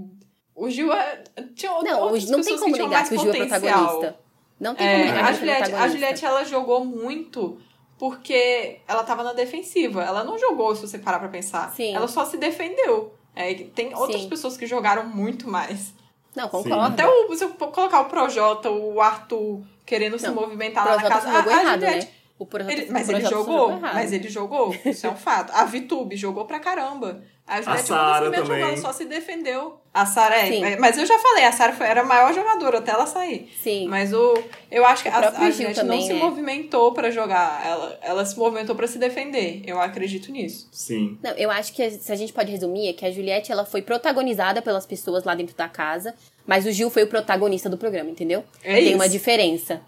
o 0.54 0.68
Gil 0.68 0.92
é... 0.92 1.22
tinha 1.54 1.70
não, 1.70 1.82
não 1.82 2.12
tem 2.12 2.36
pessoas 2.36 2.60
como 2.60 2.72
que 2.72 2.78
tinham 2.78 2.88
negar 2.88 2.98
mais 2.98 3.08
que 3.08 3.14
o 3.14 3.18
Gil 3.18 3.30
é 3.30 3.38
potencial. 3.38 3.60
protagonista. 3.60 4.27
Não 4.58 4.74
tem 4.74 4.86
como 4.86 5.18
É, 5.18 5.22
a 5.22 5.30
é 5.30 5.34
Juliette, 5.34 5.74
a. 5.74 5.88
Juliette, 5.88 6.24
ela 6.24 6.44
jogou 6.44 6.84
muito 6.84 7.58
porque 7.98 8.80
ela 8.86 9.02
tava 9.02 9.22
na 9.22 9.32
defensiva. 9.32 10.02
Ela 10.02 10.24
não 10.24 10.38
jogou, 10.38 10.74
se 10.74 10.86
você 10.86 10.98
parar 10.98 11.18
pra 11.18 11.28
pensar. 11.28 11.72
Sim. 11.74 11.94
Ela 11.94 12.08
só 12.08 12.24
se 12.24 12.36
defendeu. 12.36 13.14
É, 13.34 13.54
tem 13.54 13.94
outras 13.94 14.22
Sim. 14.22 14.28
pessoas 14.28 14.56
que 14.56 14.66
jogaram 14.66 15.04
muito 15.06 15.48
mais. 15.48 15.94
Não, 16.34 16.48
concordo. 16.48 16.80
Até 16.80 17.06
o, 17.06 17.34
se 17.34 17.44
eu 17.44 17.50
colocar 17.50 18.00
o 18.00 18.04
Projota, 18.06 18.70
o 18.70 19.00
Arthur 19.00 19.62
querendo 19.84 20.18
se 20.18 20.26
Não, 20.26 20.34
movimentar 20.34 20.86
O 20.86 20.90
lá 20.90 20.96
na 20.96 21.08
casa. 21.08 21.28
a, 21.28 21.32
a 21.32 21.62
errado, 21.62 21.80
Juliette, 21.80 22.06
né? 22.06 22.12
O 22.38 22.46
Projota, 22.46 22.72
ele- 22.72 22.88
o 22.88 22.92
mas 22.92 23.08
ele 23.08 23.18
Projota 23.20 23.36
jogou, 23.44 23.58
jogou 23.72 23.80
mas 23.80 24.12
ele 24.12 24.28
jogou, 24.28 24.76
isso 24.84 25.06
é 25.06 25.10
um 25.10 25.16
fato. 25.16 25.52
A 25.54 25.64
Vitube 25.64 26.16
jogou 26.16 26.44
pra 26.44 26.60
caramba. 26.60 27.20
A 27.46 27.62
Juliette 27.62 27.84
primeiras 27.86 28.30
também. 28.46 28.60
jogadas, 28.60 28.80
só 28.80 28.92
se 28.92 29.06
defendeu. 29.06 29.80
A 29.92 30.04
Sara 30.04 30.36
é, 30.36 30.48
Sim. 30.52 30.62
é, 30.64 30.76
mas 30.78 30.98
eu 30.98 31.06
já 31.06 31.18
falei, 31.18 31.44
a 31.46 31.50
Sara 31.52 31.74
era 31.82 32.02
a 32.02 32.04
maior 32.04 32.32
jogadora 32.34 32.78
até 32.78 32.90
ela 32.92 33.06
sair. 33.06 33.50
Sim. 33.62 33.88
Mas 33.88 34.12
o 34.12 34.34
eu 34.70 34.84
acho 34.84 35.02
que 35.02 35.08
O 35.08 35.12
a, 35.12 35.18
a 35.30 35.50
Juliette 35.50 35.82
não 35.82 36.00
se 36.00 36.12
né? 36.12 36.18
movimentou 36.20 36.92
pra 36.92 37.10
jogar, 37.10 37.66
ela, 37.66 37.98
ela 38.02 38.24
se 38.26 38.38
movimentou 38.38 38.76
pra 38.76 38.86
se 38.86 38.98
defender. 38.98 39.62
Eu 39.66 39.80
acredito 39.80 40.30
nisso. 40.30 40.68
Sim. 40.70 41.18
Não, 41.22 41.30
eu 41.32 41.50
acho 41.50 41.72
que 41.72 41.90
se 41.90 42.12
a 42.12 42.16
gente 42.16 42.34
pode 42.34 42.52
resumir 42.52 42.86
é 42.88 42.92
que 42.92 43.06
a 43.06 43.10
Juliette 43.10 43.50
ela 43.50 43.64
foi 43.64 43.80
protagonizada 43.80 44.60
pelas 44.60 44.84
pessoas 44.84 45.24
lá 45.24 45.34
dentro 45.34 45.56
da 45.56 45.68
casa, 45.70 46.14
mas 46.46 46.66
o 46.66 46.70
Gil 46.70 46.90
foi 46.90 47.04
o 47.04 47.08
protagonista 47.08 47.70
do 47.70 47.78
programa, 47.78 48.10
entendeu? 48.10 48.44
É 48.62 48.74
Tem 48.74 48.88
isso. 48.88 48.94
uma 48.94 49.08
diferença. 49.08 49.80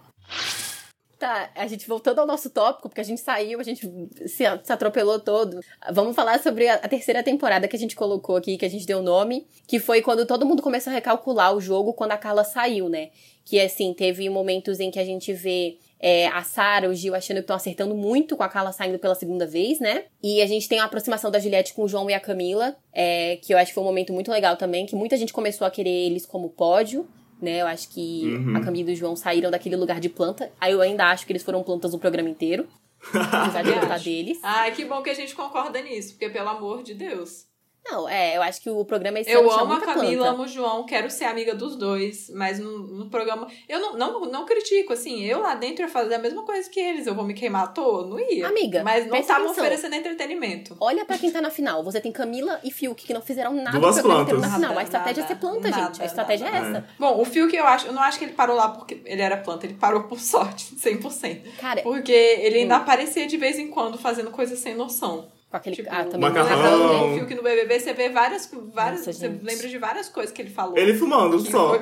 Tá, 1.20 1.50
a 1.54 1.66
gente 1.66 1.86
voltando 1.86 2.18
ao 2.18 2.26
nosso 2.26 2.48
tópico, 2.48 2.88
porque 2.88 3.02
a 3.02 3.04
gente 3.04 3.20
saiu, 3.20 3.60
a 3.60 3.62
gente 3.62 3.86
se, 4.26 4.42
atropelou 4.46 5.20
todo. 5.20 5.60
Vamos 5.92 6.16
falar 6.16 6.42
sobre 6.42 6.66
a, 6.66 6.78
terceira 6.88 7.22
temporada 7.22 7.68
que 7.68 7.76
a 7.76 7.78
gente 7.78 7.94
colocou 7.94 8.36
aqui, 8.36 8.56
que 8.56 8.64
a 8.64 8.70
gente 8.70 8.86
deu 8.86 9.02
nome, 9.02 9.46
que 9.68 9.78
foi 9.78 10.00
quando 10.00 10.24
todo 10.24 10.46
mundo 10.46 10.62
começou 10.62 10.90
a 10.90 10.94
recalcular 10.94 11.54
o 11.54 11.60
jogo 11.60 11.92
quando 11.92 12.12
a 12.12 12.16
Carla 12.16 12.42
saiu, 12.42 12.88
né? 12.88 13.10
Que 13.44 13.60
assim, 13.60 13.92
teve 13.92 14.30
momentos 14.30 14.80
em 14.80 14.90
que 14.90 14.98
a 14.98 15.04
gente 15.04 15.30
vê 15.34 15.76
é, 16.00 16.26
a 16.28 16.42
Sarah, 16.42 16.88
o 16.88 16.94
Gil 16.94 17.14
achando 17.14 17.36
que 17.36 17.42
estão 17.42 17.56
acertando 17.56 17.94
muito 17.94 18.34
com 18.34 18.42
a 18.42 18.48
Carla 18.48 18.72
saindo 18.72 18.98
pela 18.98 19.14
segunda 19.14 19.46
vez, 19.46 19.78
né? 19.78 20.04
E 20.22 20.40
a 20.40 20.46
gente 20.46 20.70
tem 20.70 20.80
a 20.80 20.84
aproximação 20.84 21.30
da 21.30 21.38
Juliette 21.38 21.74
com 21.74 21.82
o 21.82 21.88
João 21.88 22.08
e 22.08 22.14
a 22.14 22.20
Camila, 22.20 22.74
é, 22.94 23.36
que 23.42 23.52
eu 23.52 23.58
acho 23.58 23.66
que 23.66 23.74
foi 23.74 23.84
um 23.84 23.86
momento 23.86 24.10
muito 24.10 24.30
legal 24.30 24.56
também, 24.56 24.86
que 24.86 24.96
muita 24.96 25.18
gente 25.18 25.34
começou 25.34 25.66
a 25.66 25.70
querer 25.70 25.90
eles 25.90 26.24
como 26.24 26.48
pódio. 26.48 27.06
Né, 27.40 27.62
eu 27.62 27.66
acho 27.66 27.88
que 27.88 28.26
Uhum. 28.26 28.56
a 28.56 28.60
Camila 28.60 28.90
e 28.90 28.92
o 28.92 28.96
João 28.96 29.16
saíram 29.16 29.50
daquele 29.50 29.76
lugar 29.76 29.98
de 29.98 30.08
planta. 30.08 30.52
Aí 30.60 30.72
eu 30.72 30.80
ainda 30.80 31.06
acho 31.06 31.26
que 31.26 31.32
eles 31.32 31.42
foram 31.42 31.62
plantas 31.62 31.92
no 31.92 31.98
programa 31.98 32.28
inteiro. 32.28 32.66
Apesar 33.14 33.62
de 33.62 34.04
deles. 34.04 34.38
Ai, 34.42 34.72
que 34.72 34.84
bom 34.84 35.02
que 35.02 35.08
a 35.10 35.14
gente 35.14 35.34
concorda 35.34 35.80
nisso, 35.80 36.10
porque 36.12 36.28
pelo 36.28 36.50
amor 36.50 36.82
de 36.82 36.92
Deus. 36.94 37.49
Não, 37.84 38.08
é, 38.08 38.36
eu 38.36 38.42
acho 38.42 38.60
que 38.60 38.68
o 38.70 38.84
programa 38.84 39.18
esse 39.18 39.30
Eu 39.30 39.50
amo 39.50 39.72
a 39.72 39.80
Camila, 39.80 40.28
amo 40.28 40.42
o 40.44 40.48
João, 40.48 40.84
quero 40.84 41.10
ser 41.10 41.24
amiga 41.24 41.54
dos 41.54 41.76
dois, 41.76 42.30
mas 42.34 42.58
no, 42.58 42.78
no 42.78 43.10
programa. 43.10 43.48
Eu 43.68 43.80
não, 43.80 43.96
não, 43.96 44.20
não 44.26 44.44
critico, 44.44 44.92
assim, 44.92 45.24
eu 45.24 45.40
lá 45.40 45.54
dentro 45.54 45.82
ia 45.82 45.88
fazer 45.88 46.14
a 46.14 46.18
mesma 46.18 46.42
coisa 46.44 46.68
que 46.70 46.78
eles, 46.78 47.06
eu 47.06 47.14
vou 47.14 47.24
me 47.24 47.34
queimar 47.34 47.64
à 47.64 47.66
toa? 47.68 48.06
Não 48.06 48.20
ia. 48.20 48.46
Amiga, 48.48 48.84
Mas 48.84 49.06
não 49.06 49.16
estavam 49.16 49.50
oferecendo 49.50 49.94
entretenimento. 49.94 50.76
Olha 50.78 51.04
pra 51.04 51.18
quem 51.18 51.30
tá 51.32 51.40
na 51.40 51.50
final. 51.50 51.82
Você 51.82 52.00
tem 52.00 52.12
Camila 52.12 52.60
e 52.62 52.70
Fiuk 52.70 53.04
que 53.04 53.14
não 53.14 53.22
fizeram 53.22 53.54
nada 53.54 53.78
Duas 53.78 53.98
inteiro 53.98 54.08
plantas. 54.14 54.40
na 54.40 54.46
final. 54.54 54.60
Nada, 54.70 54.80
a 54.80 54.84
estratégia 54.84 55.22
é 55.22 55.26
ser 55.26 55.34
nada, 55.34 55.40
planta, 55.46 55.70
nada, 55.70 55.82
gente. 55.84 56.02
A 56.02 56.04
estratégia 56.04 56.46
é 56.46 56.50
nada. 56.50 56.68
essa. 56.78 56.86
Bom, 56.98 57.20
o 57.20 57.24
Fiuk 57.24 57.56
eu 57.56 57.66
acho, 57.66 57.86
eu 57.86 57.92
não 57.92 58.02
acho 58.02 58.18
que 58.18 58.24
ele 58.26 58.32
parou 58.34 58.54
lá 58.56 58.68
porque 58.68 59.00
ele 59.04 59.22
era 59.22 59.36
planta, 59.36 59.66
ele 59.66 59.74
parou 59.74 60.04
por 60.04 60.20
sorte, 60.20 60.74
100%. 60.76 61.40
Cara, 61.58 61.82
Porque 61.82 62.12
ele 62.12 62.58
ainda 62.58 62.74
Hum. 62.76 62.82
aparecia 62.82 63.26
de 63.26 63.36
vez 63.36 63.58
em 63.58 63.68
quando 63.68 63.98
fazendo 63.98 64.30
coisas 64.30 64.58
sem 64.58 64.74
noção. 64.74 65.28
Com 65.50 65.56
aquele. 65.56 65.76
Tipo, 65.76 65.88
ah, 65.90 66.04
também 66.04 66.20
macarrão. 66.20 66.78
não 66.78 66.86
O 66.86 66.92
lembro. 67.10 67.18
Fiuk 67.26 67.34
no 67.34 67.42
BBB, 67.42 67.80
você 67.80 67.92
vê 67.92 68.08
várias, 68.08 68.50
várias 68.72 69.00
Nossa, 69.06 69.12
você 69.12 69.28
gente. 69.28 69.44
lembra 69.44 69.68
de 69.68 69.78
várias 69.78 70.08
coisas 70.08 70.32
que 70.32 70.40
ele 70.42 70.50
falou. 70.50 70.76
Ele 70.78 70.94
fumando 70.94 71.36
Ele 71.36 71.50
só. 71.50 71.74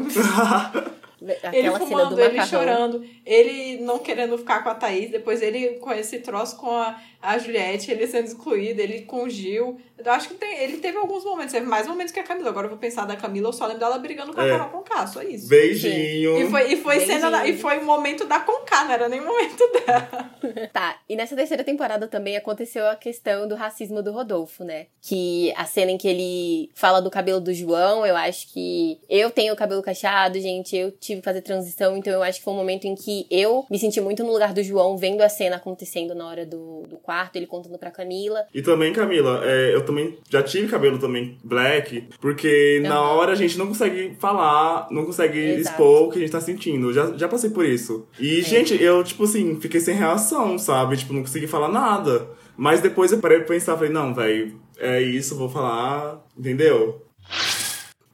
ele 1.53 1.71
fumando, 1.73 2.19
ele 2.21 2.37
macarrão. 2.37 2.47
chorando, 2.47 3.05
ele 3.27 3.79
não 3.83 3.99
querendo 3.99 4.39
ficar 4.39 4.63
com 4.63 4.69
a 4.71 4.75
Thaís, 4.75 5.11
depois 5.11 5.43
ele 5.43 5.71
com 5.81 5.93
esse 5.93 6.21
troço 6.21 6.57
com 6.57 6.71
a, 6.71 6.97
a 7.21 7.37
Juliette, 7.39 7.91
ele 7.91 8.07
sendo 8.07 8.27
excluído, 8.27 8.81
ele 8.81 9.03
com 9.03 9.25
o 9.25 9.29
Gil. 9.31 9.79
Eu 9.99 10.13
acho 10.13 10.29
que 10.29 10.35
tem, 10.35 10.59
ele 10.61 10.77
teve 10.77 10.97
alguns 10.97 11.25
momentos, 11.25 11.53
teve 11.53 11.67
mais 11.67 11.87
momentos 11.87 12.13
que 12.13 12.21
a 12.21 12.23
Camila. 12.23 12.51
Agora 12.51 12.67
eu 12.67 12.71
vou 12.71 12.79
pensar 12.79 13.05
da 13.05 13.17
Camila, 13.17 13.49
eu 13.49 13.53
só 13.53 13.65
lembro 13.67 13.81
dela 13.81 13.99
brigando 13.99 14.33
com 14.33 14.41
a 14.41 14.47
É. 14.47 14.51
Carol 14.51 14.69
Conká, 14.71 15.07
só 15.09 15.23
isso. 15.23 15.49
Beijinho. 15.49 16.39
E 16.39 16.49
foi, 16.49 16.73
e 16.73 16.77
foi 16.77 16.97
Beijinho. 16.99 17.19
cena 17.19 17.31
da, 17.31 17.47
e 17.47 17.57
foi 17.59 17.79
o 17.79 17.85
momento 17.85 18.25
da 18.25 18.39
Conká, 18.41 18.85
não 18.85 18.93
era 18.93 19.09
nem 19.09 19.21
o 19.21 19.25
momento 19.27 19.65
dela. 19.73 20.29
Tá, 20.73 20.99
e 21.09 21.17
nessa 21.17 21.35
terceira 21.37 21.65
temporada 21.65 22.07
também 22.07 22.37
aconteceu 22.37 22.87
a 22.89 22.95
questão 22.97 23.47
do 23.49 23.55
racismo 23.55 24.03
do 24.03 24.13
Rodolfo, 24.13 24.65
né? 24.65 24.87
Que 25.01 25.53
a 25.57 25.65
cena 25.65 25.91
em 25.91 25.99
que 25.99 26.07
ele 26.07 26.71
fala 26.75 27.01
do 27.01 27.11
cabelo 27.11 27.41
do 27.41 27.53
João, 27.53 28.07
eu 28.07 28.17
acho 28.17 28.53
que 28.53 28.99
eu 29.09 29.31
tenho 29.31 29.53
o 29.53 29.57
cabelo 29.57 29.83
cacheado, 29.83 30.39
gente, 30.41 30.77
eu 30.77 30.91
tive 30.93 31.21
que 31.21 31.25
fazer 31.25 31.43
transição, 31.43 31.97
então 31.97 32.13
eu 32.13 32.23
acho 32.23 32.39
que 32.39 32.45
foi 32.45 32.55
um 32.55 32.57
momento 32.57 32.87
em 32.87 32.95
que 32.95 33.27
eu 33.31 33.67
me 33.71 33.79
senti 33.79 34.01
muito 34.01 34.23
no 34.25 34.33
lugar 34.33 34.53
do 34.55 34.63
João, 34.63 34.97
vendo 34.97 35.21
a 35.23 35.29
cena 35.29 35.57
acontecendo 35.57 36.15
na 36.15 36.29
hora 36.29 36.47
do, 36.47 36.83
do 36.87 36.97
quarto, 37.09 37.37
ele 37.37 37.47
contando 37.47 37.79
pra 37.79 37.91
Camila. 37.91 38.45
E 38.53 38.61
também, 38.61 38.93
Camila, 38.93 39.41
é, 39.43 39.75
eu 39.75 39.83
também 39.83 40.19
já 40.29 40.43
tive 40.43 40.69
cabelo 40.69 40.99
também 40.99 41.39
black, 41.43 42.07
porque 42.21 42.81
na 42.83 42.97
Aham. 42.97 43.15
hora 43.15 43.33
a 43.33 43.35
gente 43.35 43.57
não 43.57 43.67
consegue 43.69 44.15
falar, 44.21 44.89
não 44.91 45.07
consegue 45.07 45.39
Exato. 45.39 45.61
expor 45.71 46.03
o 46.03 46.11
que 46.11 46.19
a 46.19 46.21
gente 46.21 46.33
tá 46.33 46.41
sentindo. 46.41 46.93
Já, 46.93 47.17
já 47.17 47.27
passei 47.27 47.49
por 47.49 47.65
isso. 47.65 48.07
E, 48.21 48.43
gente, 48.43 48.81
eu, 48.83 49.03
tipo 49.03 49.25
assim, 49.25 49.59
fiquei 49.59 49.81
sem 49.81 49.95
reação, 49.95 50.59
sabe? 50.59 50.99
Tipo, 50.99 51.15
não 51.15 51.23
consegui 51.23 51.47
falar 51.47 51.69
nada. 51.69 52.29
Mas 52.55 52.83
depois 52.83 53.11
eu 53.11 53.21
parei 53.21 53.39
pra 53.39 53.47
pensar, 53.49 53.75
falei, 53.77 53.91
não, 53.91 54.13
velho, 54.13 54.61
é 54.79 55.01
isso, 55.01 55.35
vou 55.35 55.49
falar, 55.49 56.23
entendeu? 56.37 57.01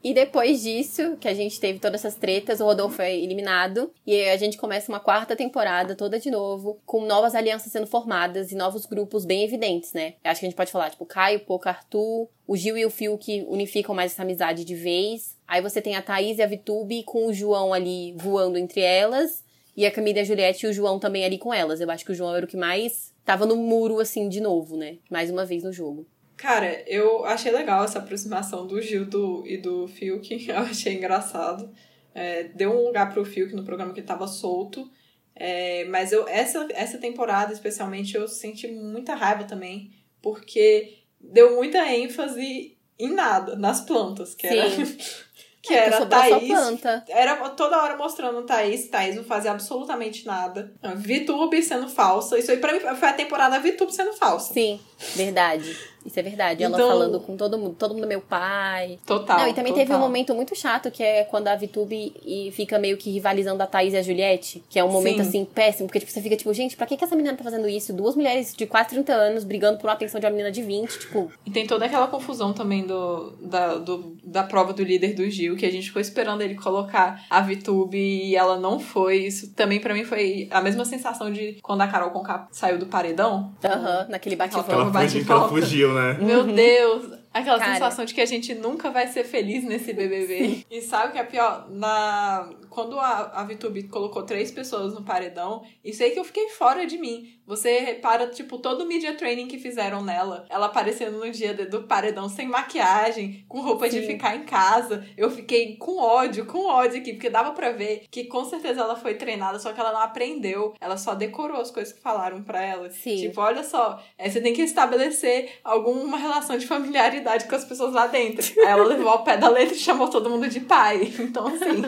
E 0.05 0.13
depois 0.13 0.61
disso, 0.61 1.17
que 1.19 1.27
a 1.27 1.33
gente 1.33 1.59
teve 1.59 1.79
todas 1.79 2.05
essas 2.05 2.13
tretas, 2.13 2.59
o 2.59 2.65
Rodolfo 2.65 3.01
é 3.01 3.17
eliminado. 3.17 3.91
E 4.05 4.25
a 4.25 4.37
gente 4.37 4.55
começa 4.55 4.91
uma 4.91 4.99
quarta 4.99 5.35
temporada 5.35 5.95
toda 5.95 6.19
de 6.19 6.29
novo, 6.29 6.79
com 6.85 7.07
novas 7.07 7.33
alianças 7.33 7.71
sendo 7.71 7.87
formadas 7.87 8.51
e 8.51 8.55
novos 8.55 8.85
grupos 8.85 9.25
bem 9.25 9.43
evidentes, 9.43 9.93
né? 9.93 10.13
Acho 10.23 10.41
que 10.41 10.45
a 10.45 10.49
gente 10.49 10.55
pode 10.55 10.71
falar, 10.71 10.91
tipo, 10.91 11.07
Caio, 11.07 11.39
Poca, 11.39 11.71
Arthur, 11.71 12.29
o 12.45 12.55
Gil 12.55 12.77
e 12.77 12.85
o 12.85 12.91
Fio 12.91 13.17
que 13.17 13.43
unificam 13.49 13.95
mais 13.95 14.11
essa 14.11 14.21
amizade 14.21 14.63
de 14.63 14.75
vez. 14.75 15.35
Aí 15.47 15.59
você 15.59 15.81
tem 15.81 15.95
a 15.95 16.03
Thaís 16.03 16.37
e 16.37 16.43
a 16.43 16.47
Vitube 16.47 17.01
com 17.01 17.25
o 17.25 17.33
João 17.33 17.73
ali 17.73 18.13
voando 18.15 18.59
entre 18.59 18.81
elas. 18.81 19.43
E 19.75 19.87
a 19.87 19.91
Camila 19.91 20.19
e 20.19 20.21
a 20.21 20.23
Juliette 20.23 20.67
e 20.67 20.69
o 20.69 20.73
João 20.73 20.99
também 20.99 21.25
ali 21.25 21.39
com 21.39 21.51
elas. 21.51 21.81
Eu 21.81 21.89
acho 21.89 22.05
que 22.05 22.11
o 22.11 22.15
João 22.15 22.35
era 22.35 22.45
o 22.45 22.47
que 22.47 22.55
mais 22.55 23.11
tava 23.25 23.47
no 23.47 23.55
muro, 23.55 23.99
assim, 23.99 24.29
de 24.29 24.39
novo, 24.39 24.77
né? 24.77 24.99
Mais 25.09 25.31
uma 25.31 25.45
vez 25.45 25.63
no 25.63 25.73
jogo. 25.73 26.05
Cara, 26.37 26.83
eu 26.87 27.23
achei 27.25 27.51
legal 27.51 27.83
essa 27.83 27.99
aproximação 27.99 28.67
do 28.67 28.81
Gil 28.81 29.05
do, 29.05 29.43
e 29.47 29.57
do 29.57 29.87
Fiuk. 29.87 30.47
Eu 30.49 30.57
achei 30.57 30.93
engraçado. 30.93 31.71
É, 32.13 32.43
deu 32.43 32.71
um 32.71 32.85
lugar 32.85 33.11
pro 33.13 33.25
Fiuk 33.25 33.53
no 33.53 33.63
programa 33.63 33.93
que 33.93 34.01
tava 34.01 34.27
solto. 34.27 34.89
É, 35.35 35.83
mas 35.85 36.13
eu 36.13 36.25
essa, 36.29 36.65
essa 36.71 36.97
temporada, 36.97 37.51
especialmente, 37.51 38.15
eu 38.15 38.25
senti 38.25 38.67
muita 38.69 39.13
raiva 39.15 39.43
também. 39.43 39.91
Porque 40.21 40.99
deu 41.19 41.55
muita 41.55 41.85
ênfase 41.93 42.77
em 42.97 43.13
nada, 43.13 43.55
nas 43.57 43.81
plantas. 43.81 44.33
Que 44.33 44.47
era, 44.47 44.69
que 45.61 45.73
É, 45.73 45.87
era 45.87 46.05
Thaís. 46.05 46.47
planta. 46.47 47.03
Era 47.09 47.49
toda 47.49 47.81
hora 47.83 47.97
mostrando 47.97 48.45
Thaís. 48.45 48.87
Thaís 48.87 49.15
não 49.15 49.25
fazia 49.25 49.51
absolutamente 49.51 50.25
nada. 50.25 50.73
Vitube 50.95 51.61
sendo 51.61 51.89
falsa. 51.89 52.39
Isso 52.39 52.51
aí 52.51 52.57
pra 52.57 52.71
mim 52.71 52.79
foi 52.79 53.09
a 53.09 53.13
temporada 53.13 53.59
Vitube 53.59 53.93
sendo 53.93 54.13
falsa. 54.13 54.53
Sim, 54.53 54.79
verdade. 55.15 55.75
Isso 56.05 56.19
é 56.19 56.23
verdade. 56.23 56.63
Ela 56.63 56.75
Então- 56.75 56.87
falando 56.87 57.19
com 57.19 57.35
todo 57.35 57.57
mundo, 57.57 57.75
todo 57.77 57.93
mundo 57.93 58.03
é 58.03 58.07
meu 58.07 58.21
pai. 58.21 58.99
Total. 59.05 59.39
Não, 59.39 59.47
e 59.47 59.53
também 59.53 59.71
total. 59.73 59.85
teve 59.87 59.95
um 59.97 59.99
momento 59.99 60.35
muito 60.35 60.55
chato, 60.55 60.91
que 60.91 61.01
é 61.03 61.23
quando 61.23 61.47
a 61.47 61.55
VTube 61.55 62.13
e 62.25 62.51
fica 62.51 62.77
meio 62.77 62.95
que 62.97 63.09
rivalizando 63.09 63.61
a 63.63 63.67
Thaís 63.67 63.93
e 63.93 63.97
a 63.97 64.01
Juliette, 64.03 64.63
que 64.69 64.77
é 64.77 64.83
um 64.83 64.91
momento, 64.91 65.21
Sim. 65.23 65.27
assim, 65.29 65.45
péssimo, 65.45 65.87
porque, 65.87 65.99
tipo, 65.99 66.11
você 66.11 66.21
fica, 66.21 66.35
tipo, 66.35 66.53
gente, 66.53 66.75
pra 66.77 66.85
que, 66.85 66.95
que 66.95 67.03
essa 67.03 67.15
menina 67.15 67.35
tá 67.35 67.43
fazendo 67.43 67.67
isso? 67.67 67.91
Duas 67.93 68.15
mulheres 68.15 68.53
de 68.55 68.65
quase 68.65 68.89
30 68.89 69.13
anos 69.13 69.43
brigando 69.43 69.77
por 69.79 69.87
uma 69.87 69.93
atenção 69.93 70.19
de 70.19 70.25
uma 70.25 70.31
menina 70.31 70.51
de 70.51 70.61
20, 70.61 70.99
tipo, 70.99 71.31
E 71.45 71.51
tem 71.51 71.65
toda 71.65 71.85
aquela 71.85 72.07
confusão 72.07 72.53
também 72.53 72.85
do, 72.85 73.31
da, 73.41 73.75
do, 73.75 74.15
da 74.23 74.43
prova 74.43 74.73
do 74.73 74.83
líder 74.83 75.13
do 75.15 75.29
Gil, 75.29 75.55
que 75.55 75.65
a 75.65 75.71
gente 75.71 75.87
ficou 75.87 76.01
esperando 76.01 76.41
ele 76.41 76.55
colocar 76.55 77.25
a 77.29 77.41
VTube 77.41 77.97
e 77.97 78.35
ela 78.35 78.57
não 78.57 78.79
foi. 78.79 79.17
Isso 79.25 79.51
também 79.53 79.79
pra 79.79 79.93
mim 79.93 80.03
foi 80.03 80.47
a 80.51 80.61
mesma 80.61 80.85
sensação 80.85 81.31
de 81.31 81.57
quando 81.63 81.81
a 81.81 81.87
Carol 81.87 82.11
Conká 82.11 82.47
saiu 82.51 82.77
do 82.77 82.85
paredão. 82.85 83.51
aham, 83.63 84.05
naquele 84.09 84.35
bate 84.35 84.55
Aquela 84.55 84.63
Que 84.65 84.71
ela, 84.71 84.85
Bate 84.91 85.07
fugiu, 85.11 85.25
ela 85.31 85.39
volta. 85.39 85.53
fugiu, 85.55 85.94
né? 85.95 86.17
Meu 86.21 86.43
Deus! 86.43 87.25
Aquela 87.33 87.59
Cara. 87.59 87.73
sensação 87.73 88.05
de 88.05 88.13
que 88.13 88.21
a 88.21 88.25
gente 88.25 88.53
nunca 88.53 88.89
vai 88.89 89.07
ser 89.07 89.25
feliz 89.25 89.63
nesse 89.63 89.91
BBB. 89.91 90.65
E 90.71 90.81
sabe 90.81 91.09
o 91.09 91.11
que 91.11 91.17
é 91.17 91.23
pior? 91.23 91.67
Na... 91.69 92.49
Quando 92.69 92.97
a, 92.99 93.41
a 93.41 93.43
VTube 93.43 93.83
colocou 93.89 94.23
três 94.23 94.51
pessoas 94.51 94.93
no 94.93 95.03
paredão, 95.03 95.61
isso 95.83 96.01
aí 96.01 96.11
que 96.11 96.19
eu 96.19 96.23
fiquei 96.23 96.47
fora 96.49 96.85
de 96.85 96.97
mim. 96.97 97.37
Você 97.45 97.79
repara, 97.79 98.27
tipo, 98.27 98.57
todo 98.57 98.81
o 98.83 98.87
media 98.87 99.13
training 99.15 99.47
que 99.47 99.59
fizeram 99.59 100.03
nela. 100.03 100.45
Ela 100.49 100.65
aparecendo 100.65 101.17
no 101.19 101.29
dia 101.31 101.53
de- 101.53 101.65
do 101.65 101.83
paredão 101.83 102.27
sem 102.27 102.47
maquiagem, 102.47 103.45
com 103.47 103.61
roupa 103.61 103.87
de 103.87 104.01
Sim. 104.01 104.07
ficar 104.07 104.35
em 104.35 104.43
casa. 104.43 105.05
Eu 105.17 105.29
fiquei 105.29 105.77
com 105.77 105.97
ódio, 105.99 106.45
com 106.45 106.65
ódio 106.67 106.99
aqui, 106.99 107.13
porque 107.13 107.29
dava 107.29 107.51
pra 107.51 107.71
ver 107.71 108.05
que 108.09 108.25
com 108.25 108.43
certeza 108.45 108.81
ela 108.81 108.95
foi 108.95 109.15
treinada, 109.15 109.59
só 109.59 109.71
que 109.73 109.79
ela 109.79 109.91
não 109.93 110.01
aprendeu. 110.01 110.73
Ela 110.81 110.97
só 110.97 111.13
decorou 111.13 111.61
as 111.61 111.69
coisas 111.71 111.93
que 111.93 112.01
falaram 112.01 112.41
pra 112.43 112.61
ela. 112.63 112.89
Sim. 112.89 113.15
Tipo, 113.17 113.41
olha 113.41 113.63
só, 113.63 114.01
é, 114.17 114.29
você 114.29 114.41
tem 114.41 114.53
que 114.53 114.61
estabelecer 114.61 115.59
alguma 115.63 116.17
relação 116.17 116.57
de 116.57 116.65
familiaridade 116.67 117.45
com 117.47 117.55
as 117.55 117.65
pessoas 117.65 117.93
lá 117.93 118.07
dentro. 118.07 118.45
Aí 118.61 118.65
ela 118.67 118.83
levou 118.85 119.09
ao 119.09 119.23
pé 119.23 119.37
da 119.37 119.49
letra 119.49 119.75
e 119.75 119.79
chamou 119.79 120.09
todo 120.09 120.29
mundo 120.29 120.47
de 120.49 120.59
pai. 120.61 121.13
Então, 121.25 121.47
assim. 121.47 121.81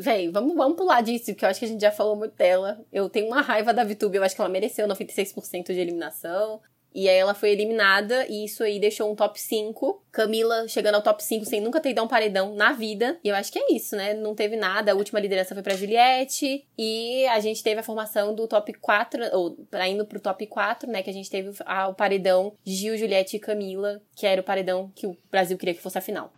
Véi, 0.00 0.30
vamos, 0.30 0.54
vamos 0.54 0.76
pular 0.76 1.02
disso, 1.02 1.26
porque 1.26 1.44
eu 1.44 1.48
acho 1.48 1.58
que 1.58 1.66
a 1.66 1.68
gente 1.68 1.80
já 1.80 1.90
falou 1.90 2.14
muito 2.14 2.36
dela. 2.36 2.80
Eu 2.92 3.08
tenho 3.08 3.26
uma 3.26 3.40
raiva 3.40 3.74
da 3.74 3.84
VTube, 3.84 4.16
eu 4.16 4.22
acho 4.22 4.34
que 4.34 4.40
ela 4.40 4.50
mereceu 4.50 4.86
96% 4.86 5.66
de 5.66 5.80
eliminação. 5.80 6.60
E 6.94 7.08
aí 7.08 7.16
ela 7.16 7.34
foi 7.34 7.50
eliminada, 7.50 8.26
e 8.28 8.44
isso 8.44 8.62
aí 8.62 8.80
deixou 8.80 9.12
um 9.12 9.14
top 9.14 9.38
5. 9.38 10.02
Camila 10.10 10.66
chegando 10.66 10.94
ao 10.94 11.02
top 11.02 11.22
5 11.22 11.44
sem 11.44 11.60
nunca 11.60 11.80
ter 11.80 11.96
a 11.98 12.02
um 12.02 12.08
paredão 12.08 12.54
na 12.54 12.72
vida. 12.72 13.18
E 13.22 13.28
eu 13.28 13.34
acho 13.34 13.52
que 13.52 13.58
é 13.58 13.72
isso, 13.72 13.94
né? 13.94 14.14
Não 14.14 14.34
teve 14.34 14.56
nada. 14.56 14.90
A 14.90 14.94
última 14.94 15.20
liderança 15.20 15.54
foi 15.54 15.62
pra 15.62 15.76
Juliette. 15.76 16.66
E 16.76 17.26
a 17.26 17.38
gente 17.40 17.62
teve 17.62 17.80
a 17.80 17.84
formação 17.84 18.34
do 18.34 18.48
top 18.48 18.72
4, 18.72 19.36
ou 19.36 19.52
pra 19.70 19.86
indo 19.86 20.06
pro 20.06 20.18
top 20.18 20.46
4, 20.46 20.90
né? 20.90 21.02
Que 21.02 21.10
a 21.10 21.12
gente 21.12 21.30
teve 21.30 21.50
o 21.50 21.94
paredão 21.94 22.54
Gil, 22.64 22.96
Juliette 22.96 23.36
e 23.36 23.40
Camila, 23.40 24.00
que 24.16 24.26
era 24.26 24.40
o 24.40 24.44
paredão 24.44 24.90
que 24.94 25.06
o 25.06 25.16
Brasil 25.30 25.58
queria 25.58 25.74
que 25.74 25.82
fosse 25.82 25.98
a 25.98 26.00
final. 26.00 26.32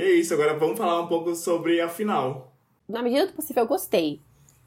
E 0.00 0.02
é 0.02 0.12
isso, 0.12 0.32
agora 0.32 0.58
vamos 0.58 0.78
falar 0.78 0.98
um 1.02 1.06
pouco 1.06 1.34
sobre 1.34 1.78
a 1.78 1.86
final. 1.86 2.54
na 2.88 3.02
medida 3.02 3.26
do 3.26 3.34
possível, 3.34 3.64
eu 3.64 3.68
gostei. 3.68 4.18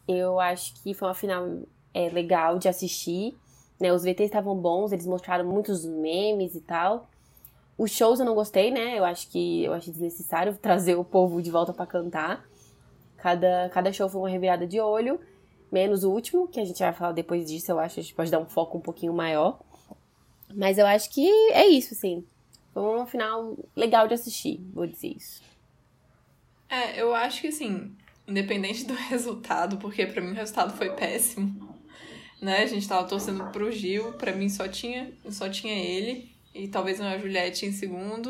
Eu 0.07 0.39
acho 0.39 0.75
que 0.75 0.93
foi 0.93 1.07
uma 1.07 1.15
final 1.15 1.43
é, 1.91 2.07
legal 2.09 2.59
de 2.59 2.69
assistir. 2.69 3.35
Né? 3.81 3.91
Os 3.91 4.03
VTs 4.03 4.25
estavam 4.27 4.55
bons, 4.55 4.91
eles 4.91 5.07
mostraram 5.07 5.43
muitos 5.43 5.85
memes 5.85 6.53
e 6.53 6.61
tal. 6.61 7.09
Os 7.75 7.89
shows 7.89 8.19
eu 8.19 8.27
não 8.27 8.35
gostei, 8.35 8.69
né? 8.69 8.99
Eu 8.99 9.03
acho 9.03 9.27
que 9.31 9.63
eu 9.63 9.73
achei 9.73 9.91
desnecessário 9.91 10.53
trazer 10.61 10.93
o 10.93 11.03
povo 11.03 11.41
de 11.41 11.49
volta 11.49 11.73
pra 11.73 11.87
cantar. 11.87 12.47
Cada, 13.17 13.71
cada 13.73 13.91
show 13.91 14.07
foi 14.07 14.21
uma 14.21 14.29
revirada 14.29 14.67
de 14.67 14.79
olho. 14.79 15.19
Menos 15.71 16.03
o 16.03 16.11
último, 16.11 16.47
que 16.47 16.59
a 16.59 16.65
gente 16.65 16.77
vai 16.77 16.93
falar 16.93 17.11
depois 17.11 17.47
disso, 17.47 17.71
eu 17.71 17.79
acho. 17.79 17.99
A 17.99 18.03
gente 18.03 18.13
pode 18.13 18.29
dar 18.29 18.37
um 18.37 18.45
foco 18.45 18.77
um 18.77 18.81
pouquinho 18.81 19.13
maior. 19.15 19.59
Mas 20.53 20.77
eu 20.77 20.85
acho 20.85 21.09
que 21.09 21.27
é 21.53 21.65
isso, 21.65 21.95
assim. 21.95 22.23
Foi 22.73 22.81
uma 22.81 23.05
final 23.05 23.57
legal 23.75 24.07
de 24.07 24.15
assistir, 24.15 24.59
vou 24.73 24.87
dizer 24.87 25.15
isso. 25.15 25.41
É, 26.67 26.99
eu 26.99 27.13
acho 27.13 27.41
que 27.41 27.47
assim, 27.47 27.95
independente 28.27 28.85
do 28.85 28.93
resultado, 29.09 29.77
porque 29.77 30.05
pra 30.05 30.21
mim 30.21 30.31
o 30.31 30.35
resultado 30.35 30.75
foi 30.75 30.89
péssimo. 30.89 31.73
Né? 32.41 32.63
A 32.63 32.65
gente 32.65 32.87
tava 32.87 33.07
torcendo 33.07 33.45
pro 33.51 33.71
Gil, 33.71 34.13
pra 34.13 34.33
mim 34.33 34.49
só 34.49 34.67
tinha, 34.67 35.13
só 35.29 35.47
tinha 35.47 35.75
ele. 35.75 36.33
E 36.53 36.67
talvez 36.67 36.99
uma 36.99 37.17
Juliette 37.17 37.65
em 37.65 37.71
segundo. 37.71 38.29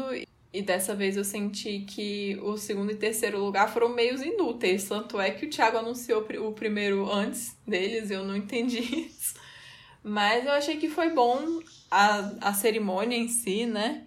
E 0.54 0.62
dessa 0.62 0.94
vez 0.94 1.18
eu 1.18 1.24
senti 1.24 1.80
que 1.80 2.38
o 2.44 2.56
segundo 2.58 2.92
e 2.92 2.96
terceiro 2.96 3.44
lugar 3.44 3.74
foram 3.74 3.90
meios 3.90 4.22
inúteis. 4.22 4.88
Tanto 4.88 5.20
é 5.20 5.32
que 5.32 5.48
o 5.48 5.50
Thiago 5.50 5.78
anunciou 5.78 6.22
o 6.22 6.52
primeiro 6.52 7.12
antes 7.12 7.58
deles, 7.66 8.12
eu 8.12 8.24
não 8.24 8.36
entendi 8.36 8.80
isso. 9.10 9.34
Mas 10.04 10.46
eu 10.46 10.52
achei 10.52 10.78
que 10.78 10.90
foi 10.90 11.10
bom 11.10 11.60
a, 11.90 12.50
a 12.50 12.54
cerimônia 12.54 13.18
em 13.18 13.28
si, 13.28 13.66
né? 13.66 14.06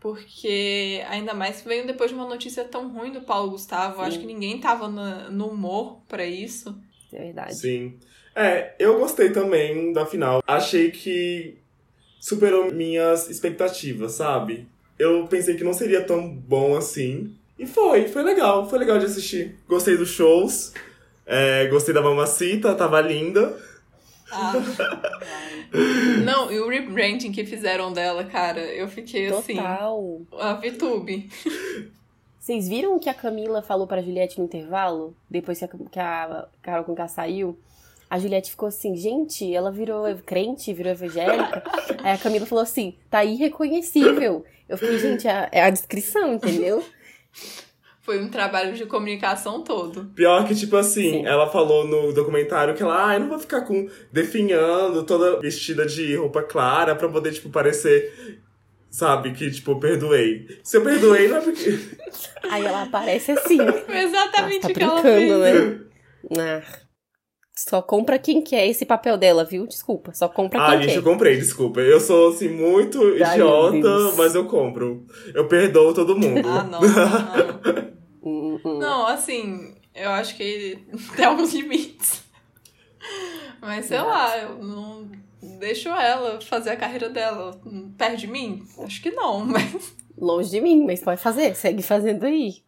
Porque 0.00 1.02
ainda 1.08 1.34
mais 1.34 1.60
veio 1.62 1.86
depois 1.86 2.10
de 2.10 2.16
uma 2.16 2.26
notícia 2.26 2.64
tão 2.64 2.88
ruim 2.88 3.12
do 3.12 3.20
Paulo 3.20 3.50
Gustavo. 3.50 3.96
Sim. 3.96 4.08
Acho 4.08 4.18
que 4.20 4.26
ninguém 4.26 4.58
tava 4.58 4.88
na- 4.88 5.28
no 5.30 5.48
humor 5.48 6.00
pra 6.08 6.24
isso. 6.24 6.74
É 7.12 7.18
verdade. 7.18 7.54
Sim. 7.54 7.98
É, 8.34 8.74
eu 8.78 8.98
gostei 8.98 9.30
também 9.30 9.92
da 9.92 10.06
final. 10.06 10.42
Achei 10.46 10.90
que 10.90 11.58
superou 12.18 12.72
minhas 12.72 13.28
expectativas, 13.28 14.12
sabe? 14.12 14.66
Eu 14.98 15.26
pensei 15.26 15.54
que 15.56 15.64
não 15.64 15.72
seria 15.74 16.02
tão 16.02 16.28
bom 16.34 16.76
assim. 16.76 17.34
E 17.58 17.66
foi, 17.66 18.08
foi 18.08 18.22
legal, 18.22 18.68
foi 18.70 18.78
legal 18.78 18.98
de 18.98 19.04
assistir. 19.06 19.58
Gostei 19.68 19.96
dos 19.96 20.08
shows, 20.10 20.72
é, 21.26 21.66
gostei 21.66 21.92
da 21.92 22.00
mamacita, 22.00 22.74
tava 22.74 23.00
linda. 23.02 23.58
Ah. 24.32 24.52
Não, 26.24 26.50
e 26.50 26.58
o 26.58 26.68
rebranding 26.68 27.32
que 27.32 27.44
fizeram 27.44 27.92
dela, 27.92 28.24
cara, 28.24 28.60
eu 28.60 28.88
fiquei 28.88 29.28
assim. 29.28 29.56
Total. 29.56 30.20
A 30.38 30.54
VTube. 30.54 31.30
Vocês 32.38 32.68
viram 32.68 32.96
o 32.96 32.98
que 32.98 33.08
a 33.08 33.14
Camila 33.14 33.62
falou 33.62 33.86
pra 33.86 34.02
Juliette 34.02 34.38
no 34.38 34.44
intervalo? 34.44 35.14
Depois 35.28 35.58
que 35.58 35.64
a, 35.64 35.68
que 35.68 35.98
a 36.00 36.48
Carol 36.62 36.84
Conká 36.84 37.06
saiu? 37.06 37.58
A 38.08 38.18
Juliette 38.18 38.50
ficou 38.50 38.68
assim, 38.68 38.96
gente, 38.96 39.54
ela 39.54 39.70
virou 39.70 40.04
crente, 40.26 40.72
virou 40.72 40.90
evangélica. 40.90 41.62
Aí 42.02 42.12
a 42.12 42.18
Camila 42.18 42.46
falou 42.46 42.62
assim, 42.62 42.96
tá 43.08 43.24
irreconhecível. 43.24 44.44
Eu 44.68 44.76
fiquei, 44.76 44.98
gente, 44.98 45.28
é 45.28 45.30
a, 45.30 45.48
é 45.52 45.62
a 45.62 45.70
descrição, 45.70 46.34
entendeu? 46.34 46.84
Foi 48.02 48.18
um 48.18 48.28
trabalho 48.28 48.72
de 48.74 48.86
comunicação 48.86 49.62
todo. 49.62 50.06
Pior 50.14 50.46
que, 50.46 50.54
tipo 50.54 50.74
assim, 50.76 51.10
Sim. 51.10 51.26
ela 51.26 51.50
falou 51.50 51.86
no 51.86 52.12
documentário 52.12 52.74
que 52.74 52.82
ela, 52.82 53.08
ah, 53.10 53.14
eu 53.14 53.20
não 53.20 53.28
vou 53.28 53.38
ficar 53.38 53.60
com 53.62 53.88
definhando, 54.10 55.04
toda 55.04 55.38
vestida 55.38 55.84
de 55.84 56.16
roupa 56.16 56.42
clara 56.42 56.94
pra 56.96 57.08
poder, 57.10 57.32
tipo, 57.32 57.50
parecer, 57.50 58.40
sabe, 58.90 59.32
que, 59.32 59.50
tipo, 59.50 59.72
eu 59.72 59.78
perdoei. 59.78 60.46
Se 60.64 60.78
eu 60.78 60.82
perdoei, 60.82 61.28
não 61.28 61.36
é 61.36 61.40
porque. 61.42 61.78
Aí 62.50 62.64
ela 62.64 62.84
aparece 62.84 63.32
assim. 63.32 63.58
Exatamente 63.88 64.62
Nossa, 64.62 64.70
o 64.70 64.72
tá 64.72 64.74
que 64.74 64.82
ela 64.82 65.02
fez. 65.02 65.28
brincando, 65.28 65.38
né? 65.38 65.80
Ah, 66.38 66.62
só 67.68 67.82
compra 67.82 68.18
quem 68.18 68.40
quer 68.40 68.66
esse 68.66 68.86
papel 68.86 69.16
dela, 69.18 69.44
viu? 69.44 69.66
Desculpa, 69.66 70.12
só 70.14 70.28
compra 70.28 70.62
Ah, 70.64 70.70
quem 70.70 70.82
gente, 70.82 70.92
quer. 70.92 70.98
eu 70.98 71.02
comprei, 71.02 71.36
desculpa. 71.36 71.80
Eu 71.80 72.00
sou, 72.00 72.30
assim, 72.30 72.48
muito 72.48 72.98
Ai, 73.22 73.34
idiota, 73.34 74.12
mas 74.16 74.34
eu 74.34 74.46
compro. 74.46 75.06
Eu 75.34 75.46
perdoo 75.46 75.92
todo 75.92 76.16
mundo. 76.18 76.48
Ah, 76.48 76.62
não, 76.64 76.80
não. 76.80 77.90
Hum, 78.22 78.60
hum. 78.62 78.78
Não, 78.78 79.06
assim, 79.06 79.74
eu 79.94 80.10
acho 80.10 80.36
que 80.36 80.78
tem 81.16 81.24
alguns 81.24 81.54
limites. 81.54 82.22
Mas 83.62 83.86
sei 83.86 83.98
lá, 84.00 84.36
eu 84.38 84.62
não 84.62 85.10
deixo 85.58 85.88
ela 85.88 86.38
fazer 86.40 86.70
a 86.70 86.76
carreira 86.76 87.08
dela. 87.08 87.58
Perto 87.96 88.16
de 88.18 88.26
mim? 88.26 88.62
Acho 88.78 89.02
que 89.02 89.10
não, 89.10 89.40
mas. 89.46 89.94
Longe 90.18 90.50
de 90.50 90.60
mim, 90.60 90.84
mas 90.84 91.00
pode 91.02 91.20
fazer, 91.20 91.54
segue 91.54 91.82
fazendo 91.82 92.24
aí. 92.26 92.62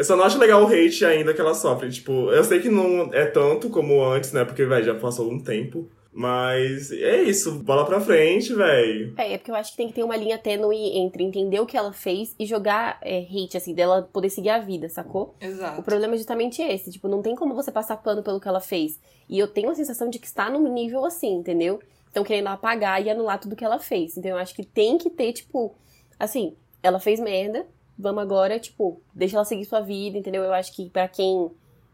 Eu 0.00 0.04
só 0.04 0.16
não 0.16 0.24
acho 0.24 0.38
legal 0.38 0.62
o 0.62 0.66
hate 0.66 1.04
ainda 1.04 1.34
que 1.34 1.40
ela 1.42 1.52
sofre. 1.52 1.90
Tipo, 1.90 2.30
eu 2.30 2.42
sei 2.42 2.58
que 2.58 2.70
não 2.70 3.12
é 3.12 3.26
tanto 3.26 3.68
como 3.68 4.02
antes, 4.02 4.32
né? 4.32 4.46
Porque, 4.46 4.64
velho, 4.64 4.82
já 4.82 4.94
passou 4.94 5.30
um 5.30 5.38
tempo. 5.38 5.90
Mas 6.10 6.90
é 6.90 7.22
isso, 7.22 7.52
bola 7.58 7.84
pra 7.84 8.00
frente, 8.00 8.54
velho. 8.54 9.12
É, 9.18 9.34
é 9.34 9.36
porque 9.36 9.50
eu 9.50 9.54
acho 9.54 9.72
que 9.72 9.76
tem 9.76 9.88
que 9.88 9.92
ter 9.92 10.02
uma 10.02 10.16
linha 10.16 10.38
tênue 10.38 10.96
entre 10.96 11.22
entender 11.22 11.60
o 11.60 11.66
que 11.66 11.76
ela 11.76 11.92
fez 11.92 12.34
e 12.38 12.46
jogar 12.46 12.98
é, 13.02 13.18
hate, 13.18 13.58
assim, 13.58 13.74
dela 13.74 14.08
poder 14.10 14.30
seguir 14.30 14.48
a 14.48 14.58
vida, 14.58 14.88
sacou? 14.88 15.34
O 15.38 15.44
Exato. 15.44 15.82
problema 15.82 16.14
é 16.14 16.16
justamente 16.16 16.62
esse, 16.62 16.90
tipo, 16.90 17.06
não 17.06 17.20
tem 17.20 17.36
como 17.36 17.54
você 17.54 17.70
passar 17.70 17.98
pano 17.98 18.22
pelo 18.22 18.40
que 18.40 18.48
ela 18.48 18.58
fez. 18.58 18.98
E 19.28 19.38
eu 19.38 19.48
tenho 19.48 19.68
a 19.68 19.74
sensação 19.74 20.08
de 20.08 20.18
que 20.18 20.26
está 20.26 20.48
num 20.48 20.72
nível 20.72 21.04
assim, 21.04 21.34
entendeu? 21.34 21.78
Estão 22.06 22.24
querendo 22.24 22.46
apagar 22.46 23.04
e 23.04 23.10
anular 23.10 23.38
tudo 23.38 23.54
que 23.54 23.66
ela 23.66 23.78
fez. 23.78 24.16
Então 24.16 24.30
eu 24.30 24.38
acho 24.38 24.54
que 24.54 24.64
tem 24.64 24.96
que 24.96 25.10
ter, 25.10 25.34
tipo, 25.34 25.74
assim, 26.18 26.56
ela 26.82 26.98
fez 26.98 27.20
merda, 27.20 27.66
vamos 28.00 28.22
agora, 28.22 28.58
tipo, 28.58 29.00
deixa 29.14 29.36
ela 29.36 29.44
seguir 29.44 29.64
sua 29.64 29.80
vida, 29.80 30.18
entendeu? 30.18 30.42
Eu 30.42 30.52
acho 30.52 30.74
que 30.74 30.88
pra 30.90 31.06
quem 31.06 31.50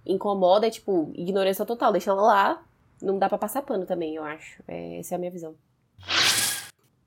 incomoda 0.07 0.67
é, 0.67 0.71
tipo, 0.71 1.11
ignorância 1.15 1.67
total, 1.67 1.93
deixa 1.93 2.11
ela 2.11 2.23
lá. 2.23 2.63
Não 3.03 3.19
dá 3.19 3.29
pra 3.29 3.37
passar 3.37 3.63
pano 3.63 3.85
também, 3.85 4.15
eu 4.15 4.25
acho. 4.25 4.63
É, 4.67 4.99
essa 4.99 5.15
é 5.15 5.17
a 5.17 5.19
minha 5.19 5.31
visão. 5.31 5.55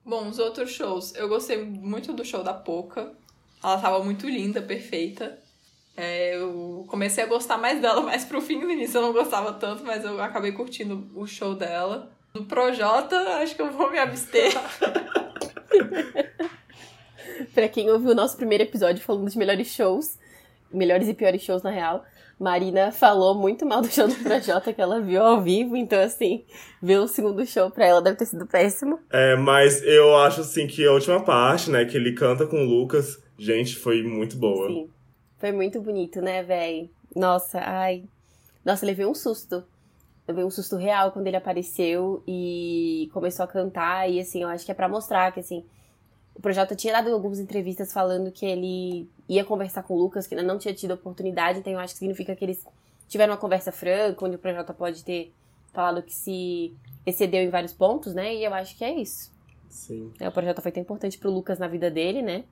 Bom, 0.05 0.27
os 0.27 0.39
outros 0.39 0.71
shows. 0.71 1.15
Eu 1.15 1.27
gostei 1.29 1.63
muito 1.63 2.13
do 2.13 2.25
show 2.25 2.43
da 2.43 2.53
Poca. 2.53 3.13
Ela 3.63 3.77
tava 3.77 4.03
muito 4.03 4.27
linda, 4.27 4.61
perfeita. 4.61 5.39
É, 5.95 6.35
eu 6.35 6.85
comecei 6.87 7.23
a 7.23 7.27
gostar 7.27 7.57
mais 7.57 7.81
dela 7.81 8.01
mais 8.03 8.23
pro 8.25 8.41
fim 8.41 8.59
do 8.59 8.69
início. 8.69 8.97
Eu 8.97 9.01
não 9.01 9.13
gostava 9.13 9.53
tanto, 9.53 9.83
mas 9.83 10.05
eu 10.05 10.21
acabei 10.21 10.51
curtindo 10.51 11.09
o 11.15 11.25
show 11.25 11.55
dela. 11.55 12.11
No 12.33 12.45
Projota, 12.45 13.15
acho 13.37 13.55
que 13.55 13.61
eu 13.61 13.71
vou 13.71 13.91
me 13.91 13.97
abster. 13.97 14.53
pra 17.59 17.67
quem 17.67 17.89
ouviu 17.91 18.11
o 18.11 18.15
nosso 18.15 18.37
primeiro 18.37 18.63
episódio 18.63 19.03
falando 19.03 19.29
de 19.29 19.37
melhores 19.37 19.67
shows, 19.67 20.17
melhores 20.71 21.09
e 21.09 21.13
piores 21.13 21.41
shows 21.41 21.61
na 21.61 21.69
real, 21.69 22.05
Marina 22.39 22.89
falou 22.89 23.35
muito 23.35 23.65
mal 23.65 23.81
do 23.81 23.89
show 23.89 24.07
do 24.07 24.15
Projota 24.15 24.71
que 24.71 24.81
ela 24.81 25.01
viu 25.01 25.21
ao 25.21 25.41
vivo, 25.41 25.75
então 25.75 25.99
assim, 26.01 26.45
ver 26.81 26.99
o 26.99 27.07
segundo 27.07 27.45
show 27.45 27.69
pra 27.69 27.85
ela 27.85 28.01
deve 28.01 28.15
ter 28.15 28.27
sido 28.27 28.47
péssimo. 28.47 28.97
É, 29.11 29.35
mas 29.35 29.83
eu 29.83 30.15
acho 30.19 30.39
assim 30.39 30.67
que 30.67 30.87
a 30.87 30.93
última 30.93 31.21
parte, 31.21 31.69
né, 31.69 31.83
que 31.83 31.97
ele 31.97 32.13
canta 32.13 32.47
com 32.47 32.63
o 32.63 32.65
Lucas, 32.65 33.21
gente, 33.37 33.75
foi 33.75 34.01
muito 34.03 34.37
boa. 34.37 34.67
Sim. 34.67 34.89
Foi 35.37 35.51
muito 35.51 35.81
bonito, 35.81 36.21
né, 36.21 36.41
véi? 36.41 36.89
Nossa, 37.13 37.59
ai. 37.59 38.05
Nossa, 38.63 38.85
levei 38.85 39.05
um 39.05 39.13
susto. 39.13 39.65
Levei 40.25 40.45
um 40.45 40.49
susto 40.49 40.77
real 40.77 41.11
quando 41.11 41.27
ele 41.27 41.35
apareceu 41.35 42.23
e 42.25 43.09
começou 43.11 43.43
a 43.43 43.47
cantar. 43.47 44.09
E 44.09 44.19
assim, 44.19 44.43
eu 44.43 44.47
acho 44.47 44.65
que 44.65 44.71
é 44.71 44.75
pra 44.75 44.87
mostrar 44.87 45.33
que 45.33 45.41
assim. 45.41 45.65
O 46.39 46.41
Projota 46.41 46.73
tinha 46.73 46.93
dado 46.93 47.13
algumas 47.13 47.37
entrevistas 47.37 47.91
falando 47.91 48.31
que 48.31 48.45
ele 48.45 49.09
ia 49.27 49.43
conversar 49.43 49.83
com 49.83 49.93
o 49.93 49.97
Lucas, 49.99 50.25
que 50.25 50.33
ainda 50.33 50.47
não 50.47 50.57
tinha 50.57 50.73
tido 50.73 50.93
oportunidade, 50.93 51.59
então 51.59 51.73
eu 51.73 51.79
acho 51.79 51.93
que 51.93 51.99
significa 51.99 52.33
que 52.33 52.45
eles 52.45 52.65
tiveram 53.09 53.33
uma 53.33 53.37
conversa 53.37 53.73
franca, 53.73 54.23
onde 54.23 54.37
o 54.37 54.39
Projota 54.39 54.73
pode 54.73 55.03
ter 55.03 55.33
falado 55.73 56.01
que 56.01 56.15
se 56.15 56.73
excedeu 57.05 57.41
em 57.41 57.49
vários 57.49 57.73
pontos, 57.73 58.13
né? 58.13 58.33
E 58.33 58.45
eu 58.45 58.53
acho 58.53 58.77
que 58.77 58.85
é 58.85 58.93
isso. 59.01 59.33
Sim. 59.67 60.13
É, 60.17 60.29
o 60.29 60.31
Projota 60.31 60.61
foi 60.61 60.71
tão 60.71 60.81
importante 60.81 61.17
pro 61.17 61.29
Lucas 61.29 61.59
na 61.59 61.67
vida 61.67 61.91
dele, 61.91 62.21
né? 62.21 62.45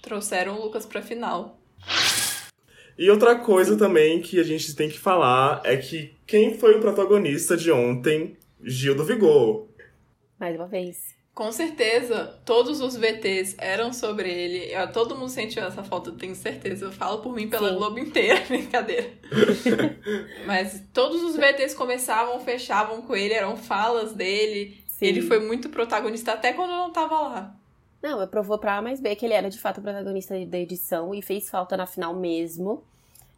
Trouxeram 0.00 0.56
o 0.56 0.62
Lucas 0.62 0.86
pra 0.86 1.02
final. 1.02 1.58
E 2.96 3.10
outra 3.10 3.34
coisa 3.40 3.76
também 3.76 4.22
que 4.22 4.38
a 4.38 4.44
gente 4.44 4.72
tem 4.76 4.88
que 4.88 5.00
falar 5.00 5.62
é 5.64 5.76
que 5.76 6.16
quem 6.24 6.56
foi 6.56 6.76
o 6.76 6.80
protagonista 6.80 7.56
de 7.56 7.72
ontem, 7.72 8.36
Gil 8.62 8.94
do 8.94 9.04
Vigor. 9.04 9.66
Mais 10.38 10.54
uma 10.54 10.68
vez. 10.68 11.15
Com 11.36 11.52
certeza, 11.52 12.34
todos 12.46 12.80
os 12.80 12.96
VTs 12.96 13.56
eram 13.58 13.92
sobre 13.92 14.32
ele. 14.32 14.72
Eu- 14.72 14.90
todo 14.90 15.14
mundo 15.14 15.28
sentiu 15.28 15.62
essa 15.62 15.82
falta, 15.84 16.08
eu 16.08 16.14
tenho 16.16 16.34
certeza. 16.34 16.86
Eu 16.86 16.92
falo 16.92 17.18
por 17.18 17.34
mim 17.34 17.46
pela 17.46 17.68
Sim. 17.68 17.74
Globo 17.76 17.98
inteira, 17.98 18.40
brincadeira. 18.48 19.12
Mas 20.46 20.82
todos 20.94 21.22
os 21.22 21.36
VTs 21.36 21.74
começavam, 21.74 22.40
fechavam 22.40 23.02
com 23.02 23.14
ele, 23.14 23.34
eram 23.34 23.54
falas 23.54 24.14
dele. 24.14 24.82
Sim. 24.88 25.04
Ele 25.04 25.20
foi 25.20 25.38
muito 25.38 25.68
protagonista 25.68 26.32
até 26.32 26.54
quando 26.54 26.70
eu 26.70 26.76
não 26.78 26.90
tava 26.90 27.20
lá. 27.20 27.54
Não, 28.02 28.18
eu 28.18 28.28
provou 28.28 28.58
pra 28.58 28.78
A 28.78 28.80
mais 28.82 28.98
B 28.98 29.14
que 29.14 29.26
ele 29.26 29.34
era 29.34 29.50
de 29.50 29.58
fato 29.58 29.76
o 29.78 29.82
protagonista 29.82 30.34
da 30.46 30.58
edição 30.58 31.14
e 31.14 31.20
fez 31.20 31.50
falta 31.50 31.76
na 31.76 31.86
final 31.86 32.14
mesmo. 32.14 32.82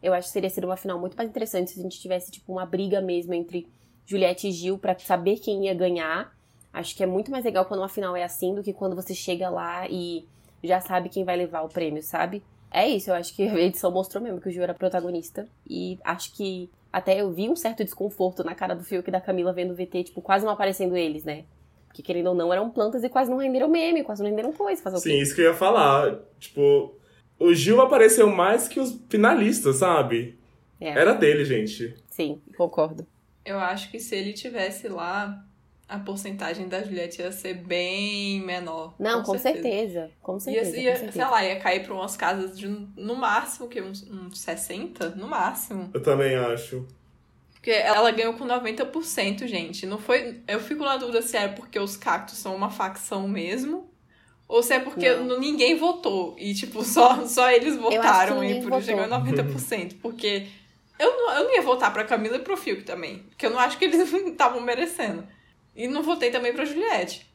Eu 0.01 0.13
acho 0.13 0.29
que 0.29 0.33
teria 0.35 0.49
sido 0.49 0.63
uma 0.63 0.77
final 0.77 0.97
muito 0.97 1.17
mais 1.17 1.29
interessante 1.29 1.71
se 1.71 1.79
a 1.81 1.83
gente 1.83 1.99
tivesse, 1.99 2.31
tipo, 2.31 2.49
uma 2.53 2.65
briga 2.65 3.01
mesmo 3.01 3.33
entre 3.33 3.67
Juliette 4.05 4.47
e 4.47 4.51
Gil 4.53 4.77
pra 4.77 4.97
saber 4.97 5.37
quem 5.39 5.65
ia 5.65 5.73
ganhar. 5.73 6.33
Acho 6.71 6.95
que 6.95 7.03
é 7.03 7.05
muito 7.05 7.31
mais 7.31 7.43
legal 7.43 7.65
quando 7.65 7.81
uma 7.81 7.89
final 7.89 8.15
é 8.15 8.23
assim 8.23 8.53
do 8.53 8.63
que 8.63 8.73
quando 8.73 8.95
você 8.95 9.13
chega 9.13 9.49
lá 9.49 9.87
e 9.89 10.25
já 10.63 10.79
sabe 10.79 11.09
quem 11.09 11.23
vai 11.23 11.35
levar 11.35 11.61
o 11.61 11.69
prêmio, 11.69 12.01
sabe? 12.03 12.43
É 12.71 12.87
isso, 12.87 13.09
eu 13.09 13.15
acho 13.15 13.35
que 13.35 13.43
a 13.47 13.59
edição 13.59 13.91
mostrou 13.91 14.23
mesmo 14.23 14.39
que 14.39 14.49
o 14.49 14.51
Gil 14.51 14.63
era 14.63 14.73
protagonista. 14.73 15.47
E 15.67 15.97
acho 16.03 16.33
que 16.33 16.69
até 16.91 17.19
eu 17.21 17.31
vi 17.31 17.49
um 17.49 17.55
certo 17.55 17.83
desconforto 17.83 18.43
na 18.43 18.55
cara 18.55 18.75
do 18.75 18.83
Fiuk 18.83 19.07
e 19.07 19.11
da 19.11 19.21
Camila 19.21 19.53
vendo 19.53 19.71
o 19.71 19.75
VT, 19.75 20.05
tipo, 20.05 20.21
quase 20.21 20.45
não 20.45 20.51
aparecendo 20.51 20.95
eles, 20.95 21.23
né? 21.23 21.43
Porque 21.87 22.03
querendo 22.03 22.27
ou 22.27 22.35
não, 22.35 22.53
eram 22.53 22.69
plantas 22.69 23.03
e 23.03 23.09
quase 23.09 23.31
não 23.31 23.37
renderam 23.37 23.67
meme, 23.67 24.03
quase 24.03 24.21
não 24.21 24.29
renderam 24.29 24.53
coisa. 24.53 24.81
Fazer 24.81 24.97
o 24.97 24.99
Sim, 24.99 25.19
isso 25.19 25.33
que 25.33 25.41
eu 25.41 25.45
ia 25.45 25.53
falar. 25.55 26.19
Tipo, 26.39 26.93
o 27.39 27.53
Gil 27.53 27.81
apareceu 27.81 28.29
mais 28.29 28.67
que 28.67 28.79
os 28.79 28.99
finalistas, 29.09 29.77
sabe? 29.77 30.37
É, 30.79 30.89
Era 30.89 31.13
dele, 31.13 31.43
gente. 31.43 31.95
Sim, 32.07 32.39
concordo. 32.55 33.07
Eu 33.43 33.57
acho 33.59 33.89
que 33.89 33.99
se 33.99 34.15
ele 34.15 34.33
tivesse 34.33 34.87
lá, 34.87 35.43
a 35.89 35.97
porcentagem 35.97 36.67
da 36.67 36.83
Juliette 36.83 37.19
ia 37.19 37.31
ser 37.31 37.55
bem 37.55 38.39
menor. 38.41 38.93
Não, 38.99 39.23
com, 39.23 39.35
certeza. 39.37 40.11
Com 40.21 40.33
Ia, 40.35 40.39
certeza. 40.39 40.77
ia, 40.77 40.91
com 40.91 40.97
sei 40.97 41.05
certeza. 41.07 41.27
lá, 41.29 41.43
ia 41.43 41.59
cair 41.59 41.83
pra 41.83 41.95
umas 41.95 42.15
casas 42.15 42.57
de 42.57 42.67
no 42.67 43.15
máximo, 43.15 43.67
que 43.67 43.81
uns, 43.81 44.03
uns 44.09 44.39
60? 44.39 45.09
No 45.15 45.27
máximo. 45.27 45.89
Eu 45.91 46.03
também 46.03 46.35
acho. 46.35 46.85
Porque 47.53 47.71
ela 47.71 48.11
ganhou 48.11 48.35
com 48.35 48.45
90%, 48.45 49.47
gente. 49.47 49.85
Não 49.87 49.97
foi. 49.97 50.41
Eu 50.47 50.59
fico 50.59 50.83
na 50.83 50.95
dúvida 50.95 51.21
se 51.23 51.35
é 51.35 51.47
porque 51.47 51.79
os 51.79 51.97
cactos 51.97 52.37
são 52.37 52.55
uma 52.55 52.69
facção 52.69 53.27
mesmo. 53.27 53.89
Ou 54.47 54.63
se 54.63 54.73
é 54.73 54.79
porque 54.79 55.11
Não. 55.13 55.39
ninguém 55.39 55.75
votou. 55.75 56.35
E, 56.37 56.53
tipo, 56.53 56.83
só, 56.85 57.25
só 57.25 57.51
eles 57.51 57.75
votaram 57.75 58.43
e 58.43 58.61
por 58.61 58.73
isso 58.77 58.83
chegou 58.83 59.03
em 59.03 59.09
votou. 59.09 59.33
90%. 59.43 59.95
Porque 60.01 60.47
eu 60.99 61.11
não, 61.17 61.33
eu 61.33 61.43
não 61.45 61.55
ia 61.55 61.61
votar 61.61 61.91
pra 61.91 62.03
Camila 62.03 62.35
e 62.35 62.39
pro 62.39 62.55
Fiuk 62.55 62.83
também. 62.83 63.19
Porque 63.29 63.45
eu 63.45 63.49
não 63.49 63.59
acho 63.59 63.77
que 63.77 63.85
eles 63.85 64.11
estavam 64.13 64.61
merecendo. 64.61 65.27
E 65.79 65.87
não 65.87 66.03
votei 66.03 66.29
também 66.29 66.53
pra 66.53 66.65
Juliette. 66.65 67.25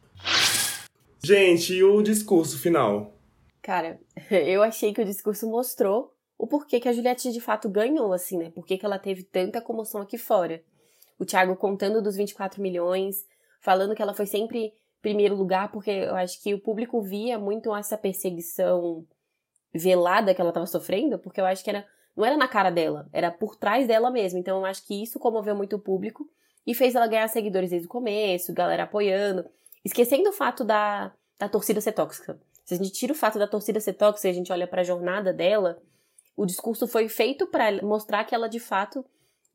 Gente, 1.25 1.73
e 1.73 1.83
o 1.83 2.03
discurso 2.03 2.59
final? 2.59 3.15
Cara, 3.63 3.99
eu 4.31 4.63
achei 4.63 4.93
que 4.93 5.01
o 5.01 5.05
discurso 5.05 5.49
mostrou 5.49 6.13
o 6.37 6.47
porquê 6.47 6.79
que 6.79 6.87
a 6.87 6.93
Juliette 6.93 7.33
de 7.33 7.41
fato 7.41 7.71
ganhou, 7.71 8.13
assim, 8.13 8.37
né? 8.37 8.51
Por 8.51 8.67
que 8.67 8.79
ela 8.83 8.99
teve 8.99 9.23
tanta 9.23 9.63
comoção 9.63 10.03
aqui 10.03 10.19
fora. 10.19 10.63
O 11.19 11.25
Thiago 11.25 11.57
contando 11.57 12.03
dos 12.03 12.17
24 12.17 12.61
milhões, 12.61 13.25
falando 13.63 13.95
que 13.95 14.03
ela 14.03 14.13
foi 14.13 14.27
sempre 14.27 14.75
primeiro 15.01 15.35
lugar, 15.35 15.73
porque 15.73 15.91
eu 15.91 16.15
acho 16.15 16.43
que 16.43 16.53
o 16.53 16.61
público 16.61 17.01
via 17.01 17.39
muito 17.39 17.75
essa 17.75 17.97
perseguição 17.97 19.07
velada 19.73 20.35
que 20.35 20.41
ela 20.43 20.53
tava 20.53 20.67
sofrendo, 20.67 21.19
porque 21.19 21.41
eu 21.41 21.47
acho 21.47 21.65
que 21.65 21.71
era 21.71 21.87
não 22.15 22.27
era 22.27 22.37
na 22.37 22.47
cara 22.47 22.69
dela, 22.69 23.09
era 23.11 23.31
por 23.31 23.57
trás 23.57 23.89
dela 23.89 24.11
mesmo. 24.11 24.39
Então 24.39 24.59
eu 24.59 24.67
acho 24.67 24.87
que 24.87 25.03
isso 25.03 25.19
comoveu 25.19 25.57
muito 25.57 25.77
o 25.77 25.81
público 25.81 26.29
e 26.67 26.75
fez 26.75 26.95
ela 26.95 27.07
ganhar 27.07 27.29
seguidores 27.29 27.71
desde 27.71 27.87
o 27.87 27.91
começo, 27.91 28.53
galera 28.53 28.85
apoiando, 28.85 29.45
esquecendo 29.85 30.31
o 30.31 30.33
fato 30.33 30.65
da, 30.65 31.13
da 31.39 31.49
torcida 31.49 31.81
ser 31.81 31.93
tóxica. 31.93 32.39
Se 32.65 32.75
a 32.75 32.77
gente 32.77 32.93
tira 32.93 33.13
o 33.13 33.17
fato 33.17 33.39
da 33.39 33.47
torcida 33.47 33.79
ser 33.81 33.93
tóxica 33.93 34.29
e 34.29 34.31
a 34.31 34.35
gente 34.35 34.53
olha 34.53 34.67
pra 34.67 34.83
jornada 34.83 35.33
dela, 35.33 35.83
o 36.37 36.47
discurso 36.47 36.87
foi 36.87 37.09
feito 37.09 37.47
pra 37.47 37.83
mostrar 37.83 38.25
que 38.25 38.35
ela 38.35 38.49
de 38.49 38.59
fato 38.59 39.05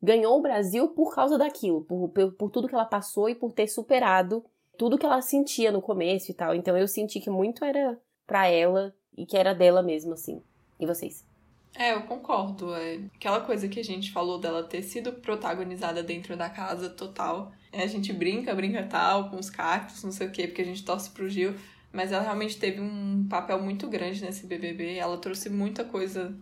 ganhou 0.01 0.37
o 0.37 0.41
Brasil 0.41 0.87
por 0.89 1.13
causa 1.13 1.37
daquilo, 1.37 1.81
por, 1.83 2.09
por, 2.09 2.31
por 2.33 2.49
tudo 2.51 2.67
que 2.67 2.75
ela 2.75 2.85
passou 2.85 3.29
e 3.29 3.35
por 3.35 3.51
ter 3.51 3.67
superado 3.67 4.45
tudo 4.77 4.97
que 4.97 5.05
ela 5.05 5.21
sentia 5.21 5.71
no 5.71 5.81
começo 5.81 6.31
e 6.31 6.33
tal. 6.33 6.55
Então 6.55 6.77
eu 6.77 6.87
senti 6.87 7.19
que 7.19 7.29
muito 7.29 7.65
era 7.65 7.99
pra 8.25 8.47
ela 8.47 8.95
e 9.17 9.25
que 9.25 9.35
era 9.35 9.53
dela 9.53 9.83
mesmo, 9.83 10.13
assim. 10.13 10.41
E 10.79 10.85
vocês? 10.85 11.28
É, 11.75 11.93
eu 11.93 12.01
concordo. 12.01 12.73
É 12.73 12.99
aquela 13.15 13.41
coisa 13.41 13.67
que 13.67 13.79
a 13.79 13.83
gente 13.83 14.11
falou 14.11 14.39
dela 14.39 14.63
ter 14.63 14.81
sido 14.81 15.13
protagonizada 15.13 16.03
dentro 16.03 16.35
da 16.35 16.49
casa 16.49 16.89
total. 16.89 17.51
É, 17.71 17.83
a 17.83 17.87
gente 17.87 18.11
brinca, 18.11 18.53
brinca 18.55 18.83
tal, 18.83 19.29
com 19.29 19.37
os 19.37 19.49
cactos, 19.49 20.03
não 20.03 20.11
sei 20.11 20.27
o 20.27 20.31
quê, 20.31 20.47
porque 20.47 20.61
a 20.61 20.65
gente 20.65 20.83
torce 20.83 21.09
pro 21.11 21.29
Gil. 21.29 21.55
Mas 21.91 22.11
ela 22.11 22.23
realmente 22.23 22.57
teve 22.57 22.79
um 22.81 23.25
papel 23.29 23.61
muito 23.61 23.87
grande 23.87 24.23
nesse 24.23 24.45
BBB. 24.45 24.95
Ela 24.95 25.17
trouxe 25.17 25.49
muita 25.49 25.83
coisa 25.83 26.35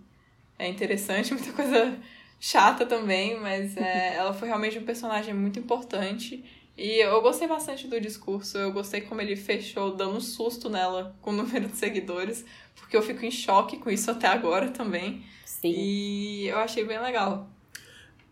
é, 0.58 0.68
interessante, 0.68 1.34
muita 1.36 1.52
coisa 1.54 1.98
chata 2.40 2.86
também, 2.86 3.40
mas 3.40 3.76
é, 3.78 4.16
ela 4.16 4.34
foi 4.34 4.48
realmente 4.48 4.78
um 4.78 4.86
personagem 4.86 5.34
muito 5.34 5.60
importante. 5.60 6.44
E 6.78 7.00
eu 7.04 7.22
gostei 7.22 7.48
bastante 7.48 7.88
do 7.88 8.00
discurso, 8.00 8.58
eu 8.58 8.72
gostei 8.72 9.02
como 9.02 9.20
ele 9.20 9.36
fechou, 9.36 9.96
dando 9.96 10.18
um 10.18 10.22
susto 10.22 10.70
nela 10.70 11.16
com 11.22 11.32
o 11.32 11.34
número 11.34 11.68
de 11.68 11.76
seguidores, 11.76 12.46
porque 12.76 12.96
eu 12.96 13.02
fico 13.02 13.26
em 13.26 13.32
choque 13.32 13.78
com 13.78 13.90
isso 13.90 14.12
até 14.12 14.28
agora 14.28 14.70
também. 14.70 15.24
Sim. 15.44 15.74
E 15.76 16.48
eu 16.48 16.58
achei 16.60 16.86
bem 16.86 17.00
legal. 17.02 17.50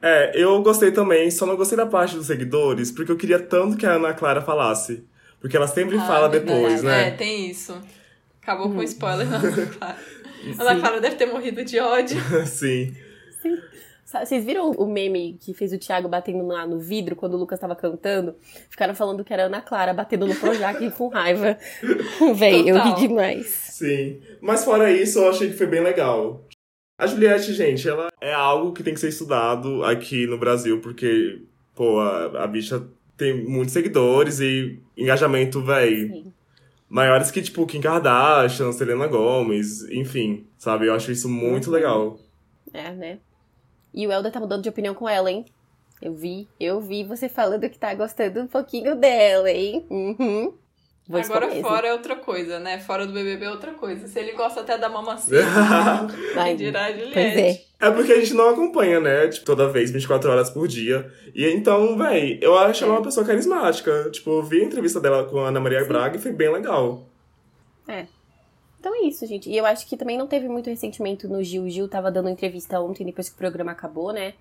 É, 0.02 0.32
eu 0.36 0.62
gostei 0.62 0.92
também, 0.92 1.32
só 1.32 1.46
não 1.48 1.56
gostei 1.56 1.76
da 1.76 1.88
parte 1.88 2.16
dos 2.16 2.28
seguidores, 2.28 2.92
porque 2.92 3.12
eu 3.12 3.18
queria 3.18 3.40
tanto 3.40 3.76
que 3.78 3.86
a 3.86 3.94
Ana 3.94 4.14
Clara 4.14 4.42
falasse. 4.42 5.04
Porque 5.40 5.58
ela 5.58 5.68
sempre 5.68 5.98
Ah, 5.98 6.06
fala 6.06 6.30
depois, 6.30 6.84
É, 6.84 6.88
né? 6.88 7.12
tem 7.12 7.50
isso. 7.50 7.80
Acabou 8.42 8.70
com 8.70 8.80
Hum. 8.80 8.84
spoiler 8.84 9.28
da 9.28 9.38
Ana 9.38 9.66
Clara. 9.78 9.98
Ana 10.60 10.80
Clara 10.80 11.02
deve 11.02 11.16
ter 11.16 11.26
morrido 11.26 11.64
de 11.66 11.80
ódio. 11.80 12.18
Sim. 12.46 12.96
Sa- 13.42 13.50
Vocês 14.06 14.46
viram 14.46 14.70
o 14.70 14.86
meme 14.86 15.36
que 15.42 15.52
fez 15.52 15.74
o 15.74 15.80
Thiago 15.80 16.08
batendo 16.08 16.46
lá 16.46 16.68
no 16.68 16.78
vidro 16.78 17.16
quando 17.16 17.34
o 17.34 17.38
Lucas 17.38 17.60
tava 17.60 17.76
cantando? 17.76 18.36
Ficaram 18.70 18.94
falando 18.94 19.24
que 19.24 19.34
era 19.34 19.44
a 19.44 19.46
Ana 19.48 19.62
Clara 19.62 19.96
batendo 19.96 20.28
no 20.28 20.36
Projac 20.36 20.90
com 20.96 21.08
raiva. 21.08 21.58
Véi, 22.36 22.70
eu 22.70 22.80
ri 22.80 23.08
demais. 23.08 23.48
Sim. 23.48 24.22
Mas 24.40 24.64
fora 24.64 24.92
isso, 24.92 25.18
eu 25.18 25.30
achei 25.30 25.50
que 25.50 25.58
foi 25.58 25.66
bem 25.66 25.82
legal. 25.82 26.46
A 27.00 27.08
Juliette, 27.08 27.52
gente, 27.52 27.90
ela 27.90 28.10
é 28.22 28.32
algo 28.32 28.74
que 28.74 28.84
tem 28.84 28.94
que 28.94 29.00
ser 29.00 29.10
estudado 29.10 29.84
aqui 29.84 30.28
no 30.28 30.38
Brasil, 30.38 30.80
porque, 30.82 31.42
pô, 31.74 32.00
a, 32.00 32.44
a 32.44 32.48
bicha 32.48 32.88
tem 33.18 33.44
muitos 33.44 33.74
seguidores 33.74 34.40
e 34.40 34.80
engajamento, 34.96 35.62
véi, 35.62 36.08
Sim. 36.08 36.34
maiores 36.88 37.32
que, 37.32 37.42
tipo, 37.42 37.66
Kim 37.66 37.82
Kardashian, 37.82 38.72
Selena 38.72 39.08
Gomez, 39.08 39.82
enfim, 39.90 40.46
sabe? 40.60 40.88
Eu 40.88 40.94
acho 40.94 41.12
isso 41.12 41.28
muito 41.28 41.72
legal. 41.72 42.20
É, 42.72 42.92
né? 42.92 43.20
E 43.96 44.06
o 44.06 44.12
Helder 44.12 44.32
tá 44.32 44.42
mudando 44.42 44.62
de 44.62 44.68
opinião 44.68 44.94
com 44.94 45.08
ela, 45.08 45.32
hein? 45.32 45.46
Eu 46.02 46.14
vi, 46.14 46.50
eu 46.60 46.82
vi 46.82 47.06
você 47.06 47.30
falando 47.30 47.70
que 47.70 47.80
tá 47.80 47.94
gostando 47.96 48.42
um 48.42 48.48
pouquinho 48.48 48.98
dela, 48.98 49.50
hein? 49.50 49.86
Uhum. 49.90 50.54
Vou 51.08 51.22
Agora 51.22 51.50
fora 51.62 51.88
é 51.88 51.94
outra 51.94 52.16
coisa, 52.16 52.60
né? 52.60 52.80
Fora 52.80 53.06
do 53.06 53.14
BBB 53.14 53.46
é 53.46 53.52
outra 53.52 53.72
coisa. 53.72 54.08
Se 54.08 54.20
ele 54.20 54.34
gosta 54.34 54.62
até 54.62 54.78
da 54.78 54.90
mamacita, 54.90 55.38
Ai, 56.36 56.50
quem 56.50 56.56
dirá 56.58 56.88
a 56.88 56.92
pois 56.92 57.16
é. 57.16 57.32
Juliette. 57.32 57.66
É 57.80 57.92
porque 57.92 58.12
a 58.12 58.20
gente 58.20 58.34
não 58.34 58.50
acompanha, 58.50 59.00
né? 59.00 59.28
Tipo, 59.30 59.46
toda 59.46 59.70
vez, 59.70 59.92
24 59.92 60.30
horas 60.30 60.50
por 60.50 60.68
dia. 60.68 61.10
E 61.34 61.46
então, 61.46 61.98
véi, 61.98 62.40
eu 62.42 62.58
acho 62.58 62.84
ela 62.84 62.94
uma 62.94 63.04
pessoa 63.04 63.26
carismática. 63.26 64.10
Tipo, 64.12 64.40
eu 64.40 64.44
vi 64.44 64.62
a 64.62 64.66
entrevista 64.66 65.00
dela 65.00 65.24
com 65.26 65.40
a 65.40 65.50
Ana 65.50 65.60
Maria 65.60 65.86
Braga 65.86 66.18
e 66.18 66.22
foi 66.22 66.32
bem 66.32 66.52
legal. 66.52 67.08
Então 68.86 69.04
é 69.04 69.08
isso, 69.08 69.26
gente. 69.26 69.50
E 69.50 69.58
eu 69.58 69.66
acho 69.66 69.88
que 69.88 69.98
também 69.98 70.16
não 70.16 70.28
teve 70.28 70.48
muito 70.48 70.70
ressentimento 70.70 71.28
no 71.28 71.44
Gil. 71.44 71.64
O 71.64 71.70
Gil 71.72 71.90
tava 71.90 72.12
dando 72.12 72.30
entrevista 72.30 72.80
ontem, 72.80 73.04
depois 73.04 73.28
que 73.28 73.34
o 73.34 73.38
programa 73.40 73.72
acabou, 73.72 74.14
né? 74.14 74.36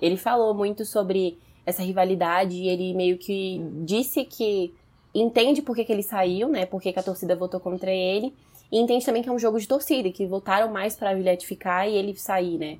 Ele 0.00 0.16
falou 0.16 0.52
muito 0.52 0.84
sobre 0.84 1.38
essa 1.64 1.80
rivalidade 1.80 2.56
e 2.56 2.66
ele 2.66 2.92
meio 2.92 3.16
que 3.16 3.60
disse 3.84 4.24
que 4.24 4.74
entende 5.14 5.62
por 5.62 5.76
que, 5.76 5.84
que 5.84 5.92
ele 5.92 6.02
saiu, 6.02 6.48
né? 6.48 6.66
Por 6.66 6.82
que, 6.82 6.92
que 6.92 6.98
a 6.98 7.04
torcida 7.04 7.36
votou 7.36 7.60
contra 7.60 7.92
ele. 7.92 8.34
E 8.72 8.80
entende 8.80 9.06
também 9.06 9.22
que 9.22 9.28
é 9.28 9.32
um 9.32 9.38
jogo 9.38 9.60
de 9.60 9.68
torcida, 9.68 10.10
que 10.10 10.26
votaram 10.26 10.72
mais 10.72 10.96
pra 10.96 11.14
Juliette 11.14 11.46
ficar 11.46 11.88
e 11.88 11.94
ele 11.94 12.16
sair, 12.16 12.58
né? 12.58 12.78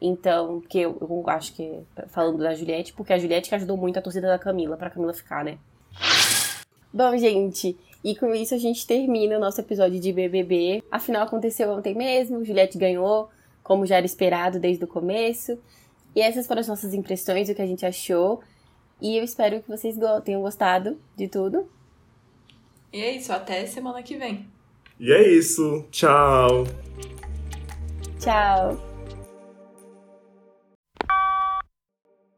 Então, 0.00 0.60
porque 0.60 0.78
eu, 0.78 0.96
eu 1.02 1.22
acho 1.26 1.52
que, 1.52 1.80
falando 2.08 2.38
da 2.38 2.54
Juliette, 2.54 2.94
porque 2.94 3.12
a 3.12 3.18
Juliette 3.18 3.50
que 3.50 3.54
ajudou 3.54 3.76
muito 3.76 3.98
a 3.98 4.02
torcida 4.02 4.28
da 4.28 4.38
Camila, 4.38 4.78
pra 4.78 4.88
Camila 4.88 5.12
ficar, 5.12 5.44
né? 5.44 5.58
Bom, 6.90 7.14
gente, 7.18 7.76
e 8.04 8.14
com 8.14 8.34
isso 8.34 8.54
a 8.54 8.58
gente 8.58 8.86
termina 8.86 9.36
o 9.36 9.40
nosso 9.40 9.60
episódio 9.60 10.00
de 10.00 10.12
BBB. 10.12 10.82
Afinal, 10.90 11.22
aconteceu 11.22 11.70
ontem 11.70 11.94
mesmo, 11.94 12.44
Juliette 12.44 12.78
ganhou, 12.78 13.28
como 13.62 13.86
já 13.86 13.96
era 13.96 14.06
esperado 14.06 14.60
desde 14.60 14.84
o 14.84 14.88
começo. 14.88 15.58
E 16.14 16.20
essas 16.20 16.46
foram 16.46 16.60
as 16.60 16.68
nossas 16.68 16.94
impressões, 16.94 17.48
o 17.48 17.54
que 17.54 17.62
a 17.62 17.66
gente 17.66 17.84
achou. 17.84 18.40
E 19.00 19.16
eu 19.16 19.24
espero 19.24 19.60
que 19.60 19.68
vocês 19.68 19.96
tenham 20.24 20.40
gostado 20.40 20.98
de 21.16 21.28
tudo. 21.28 21.68
E 22.92 23.00
é 23.00 23.16
isso, 23.16 23.32
até 23.32 23.66
semana 23.66 24.02
que 24.02 24.16
vem. 24.16 24.46
E 24.98 25.12
é 25.12 25.28
isso. 25.28 25.84
Tchau. 25.90 26.64
Tchau! 28.18 28.85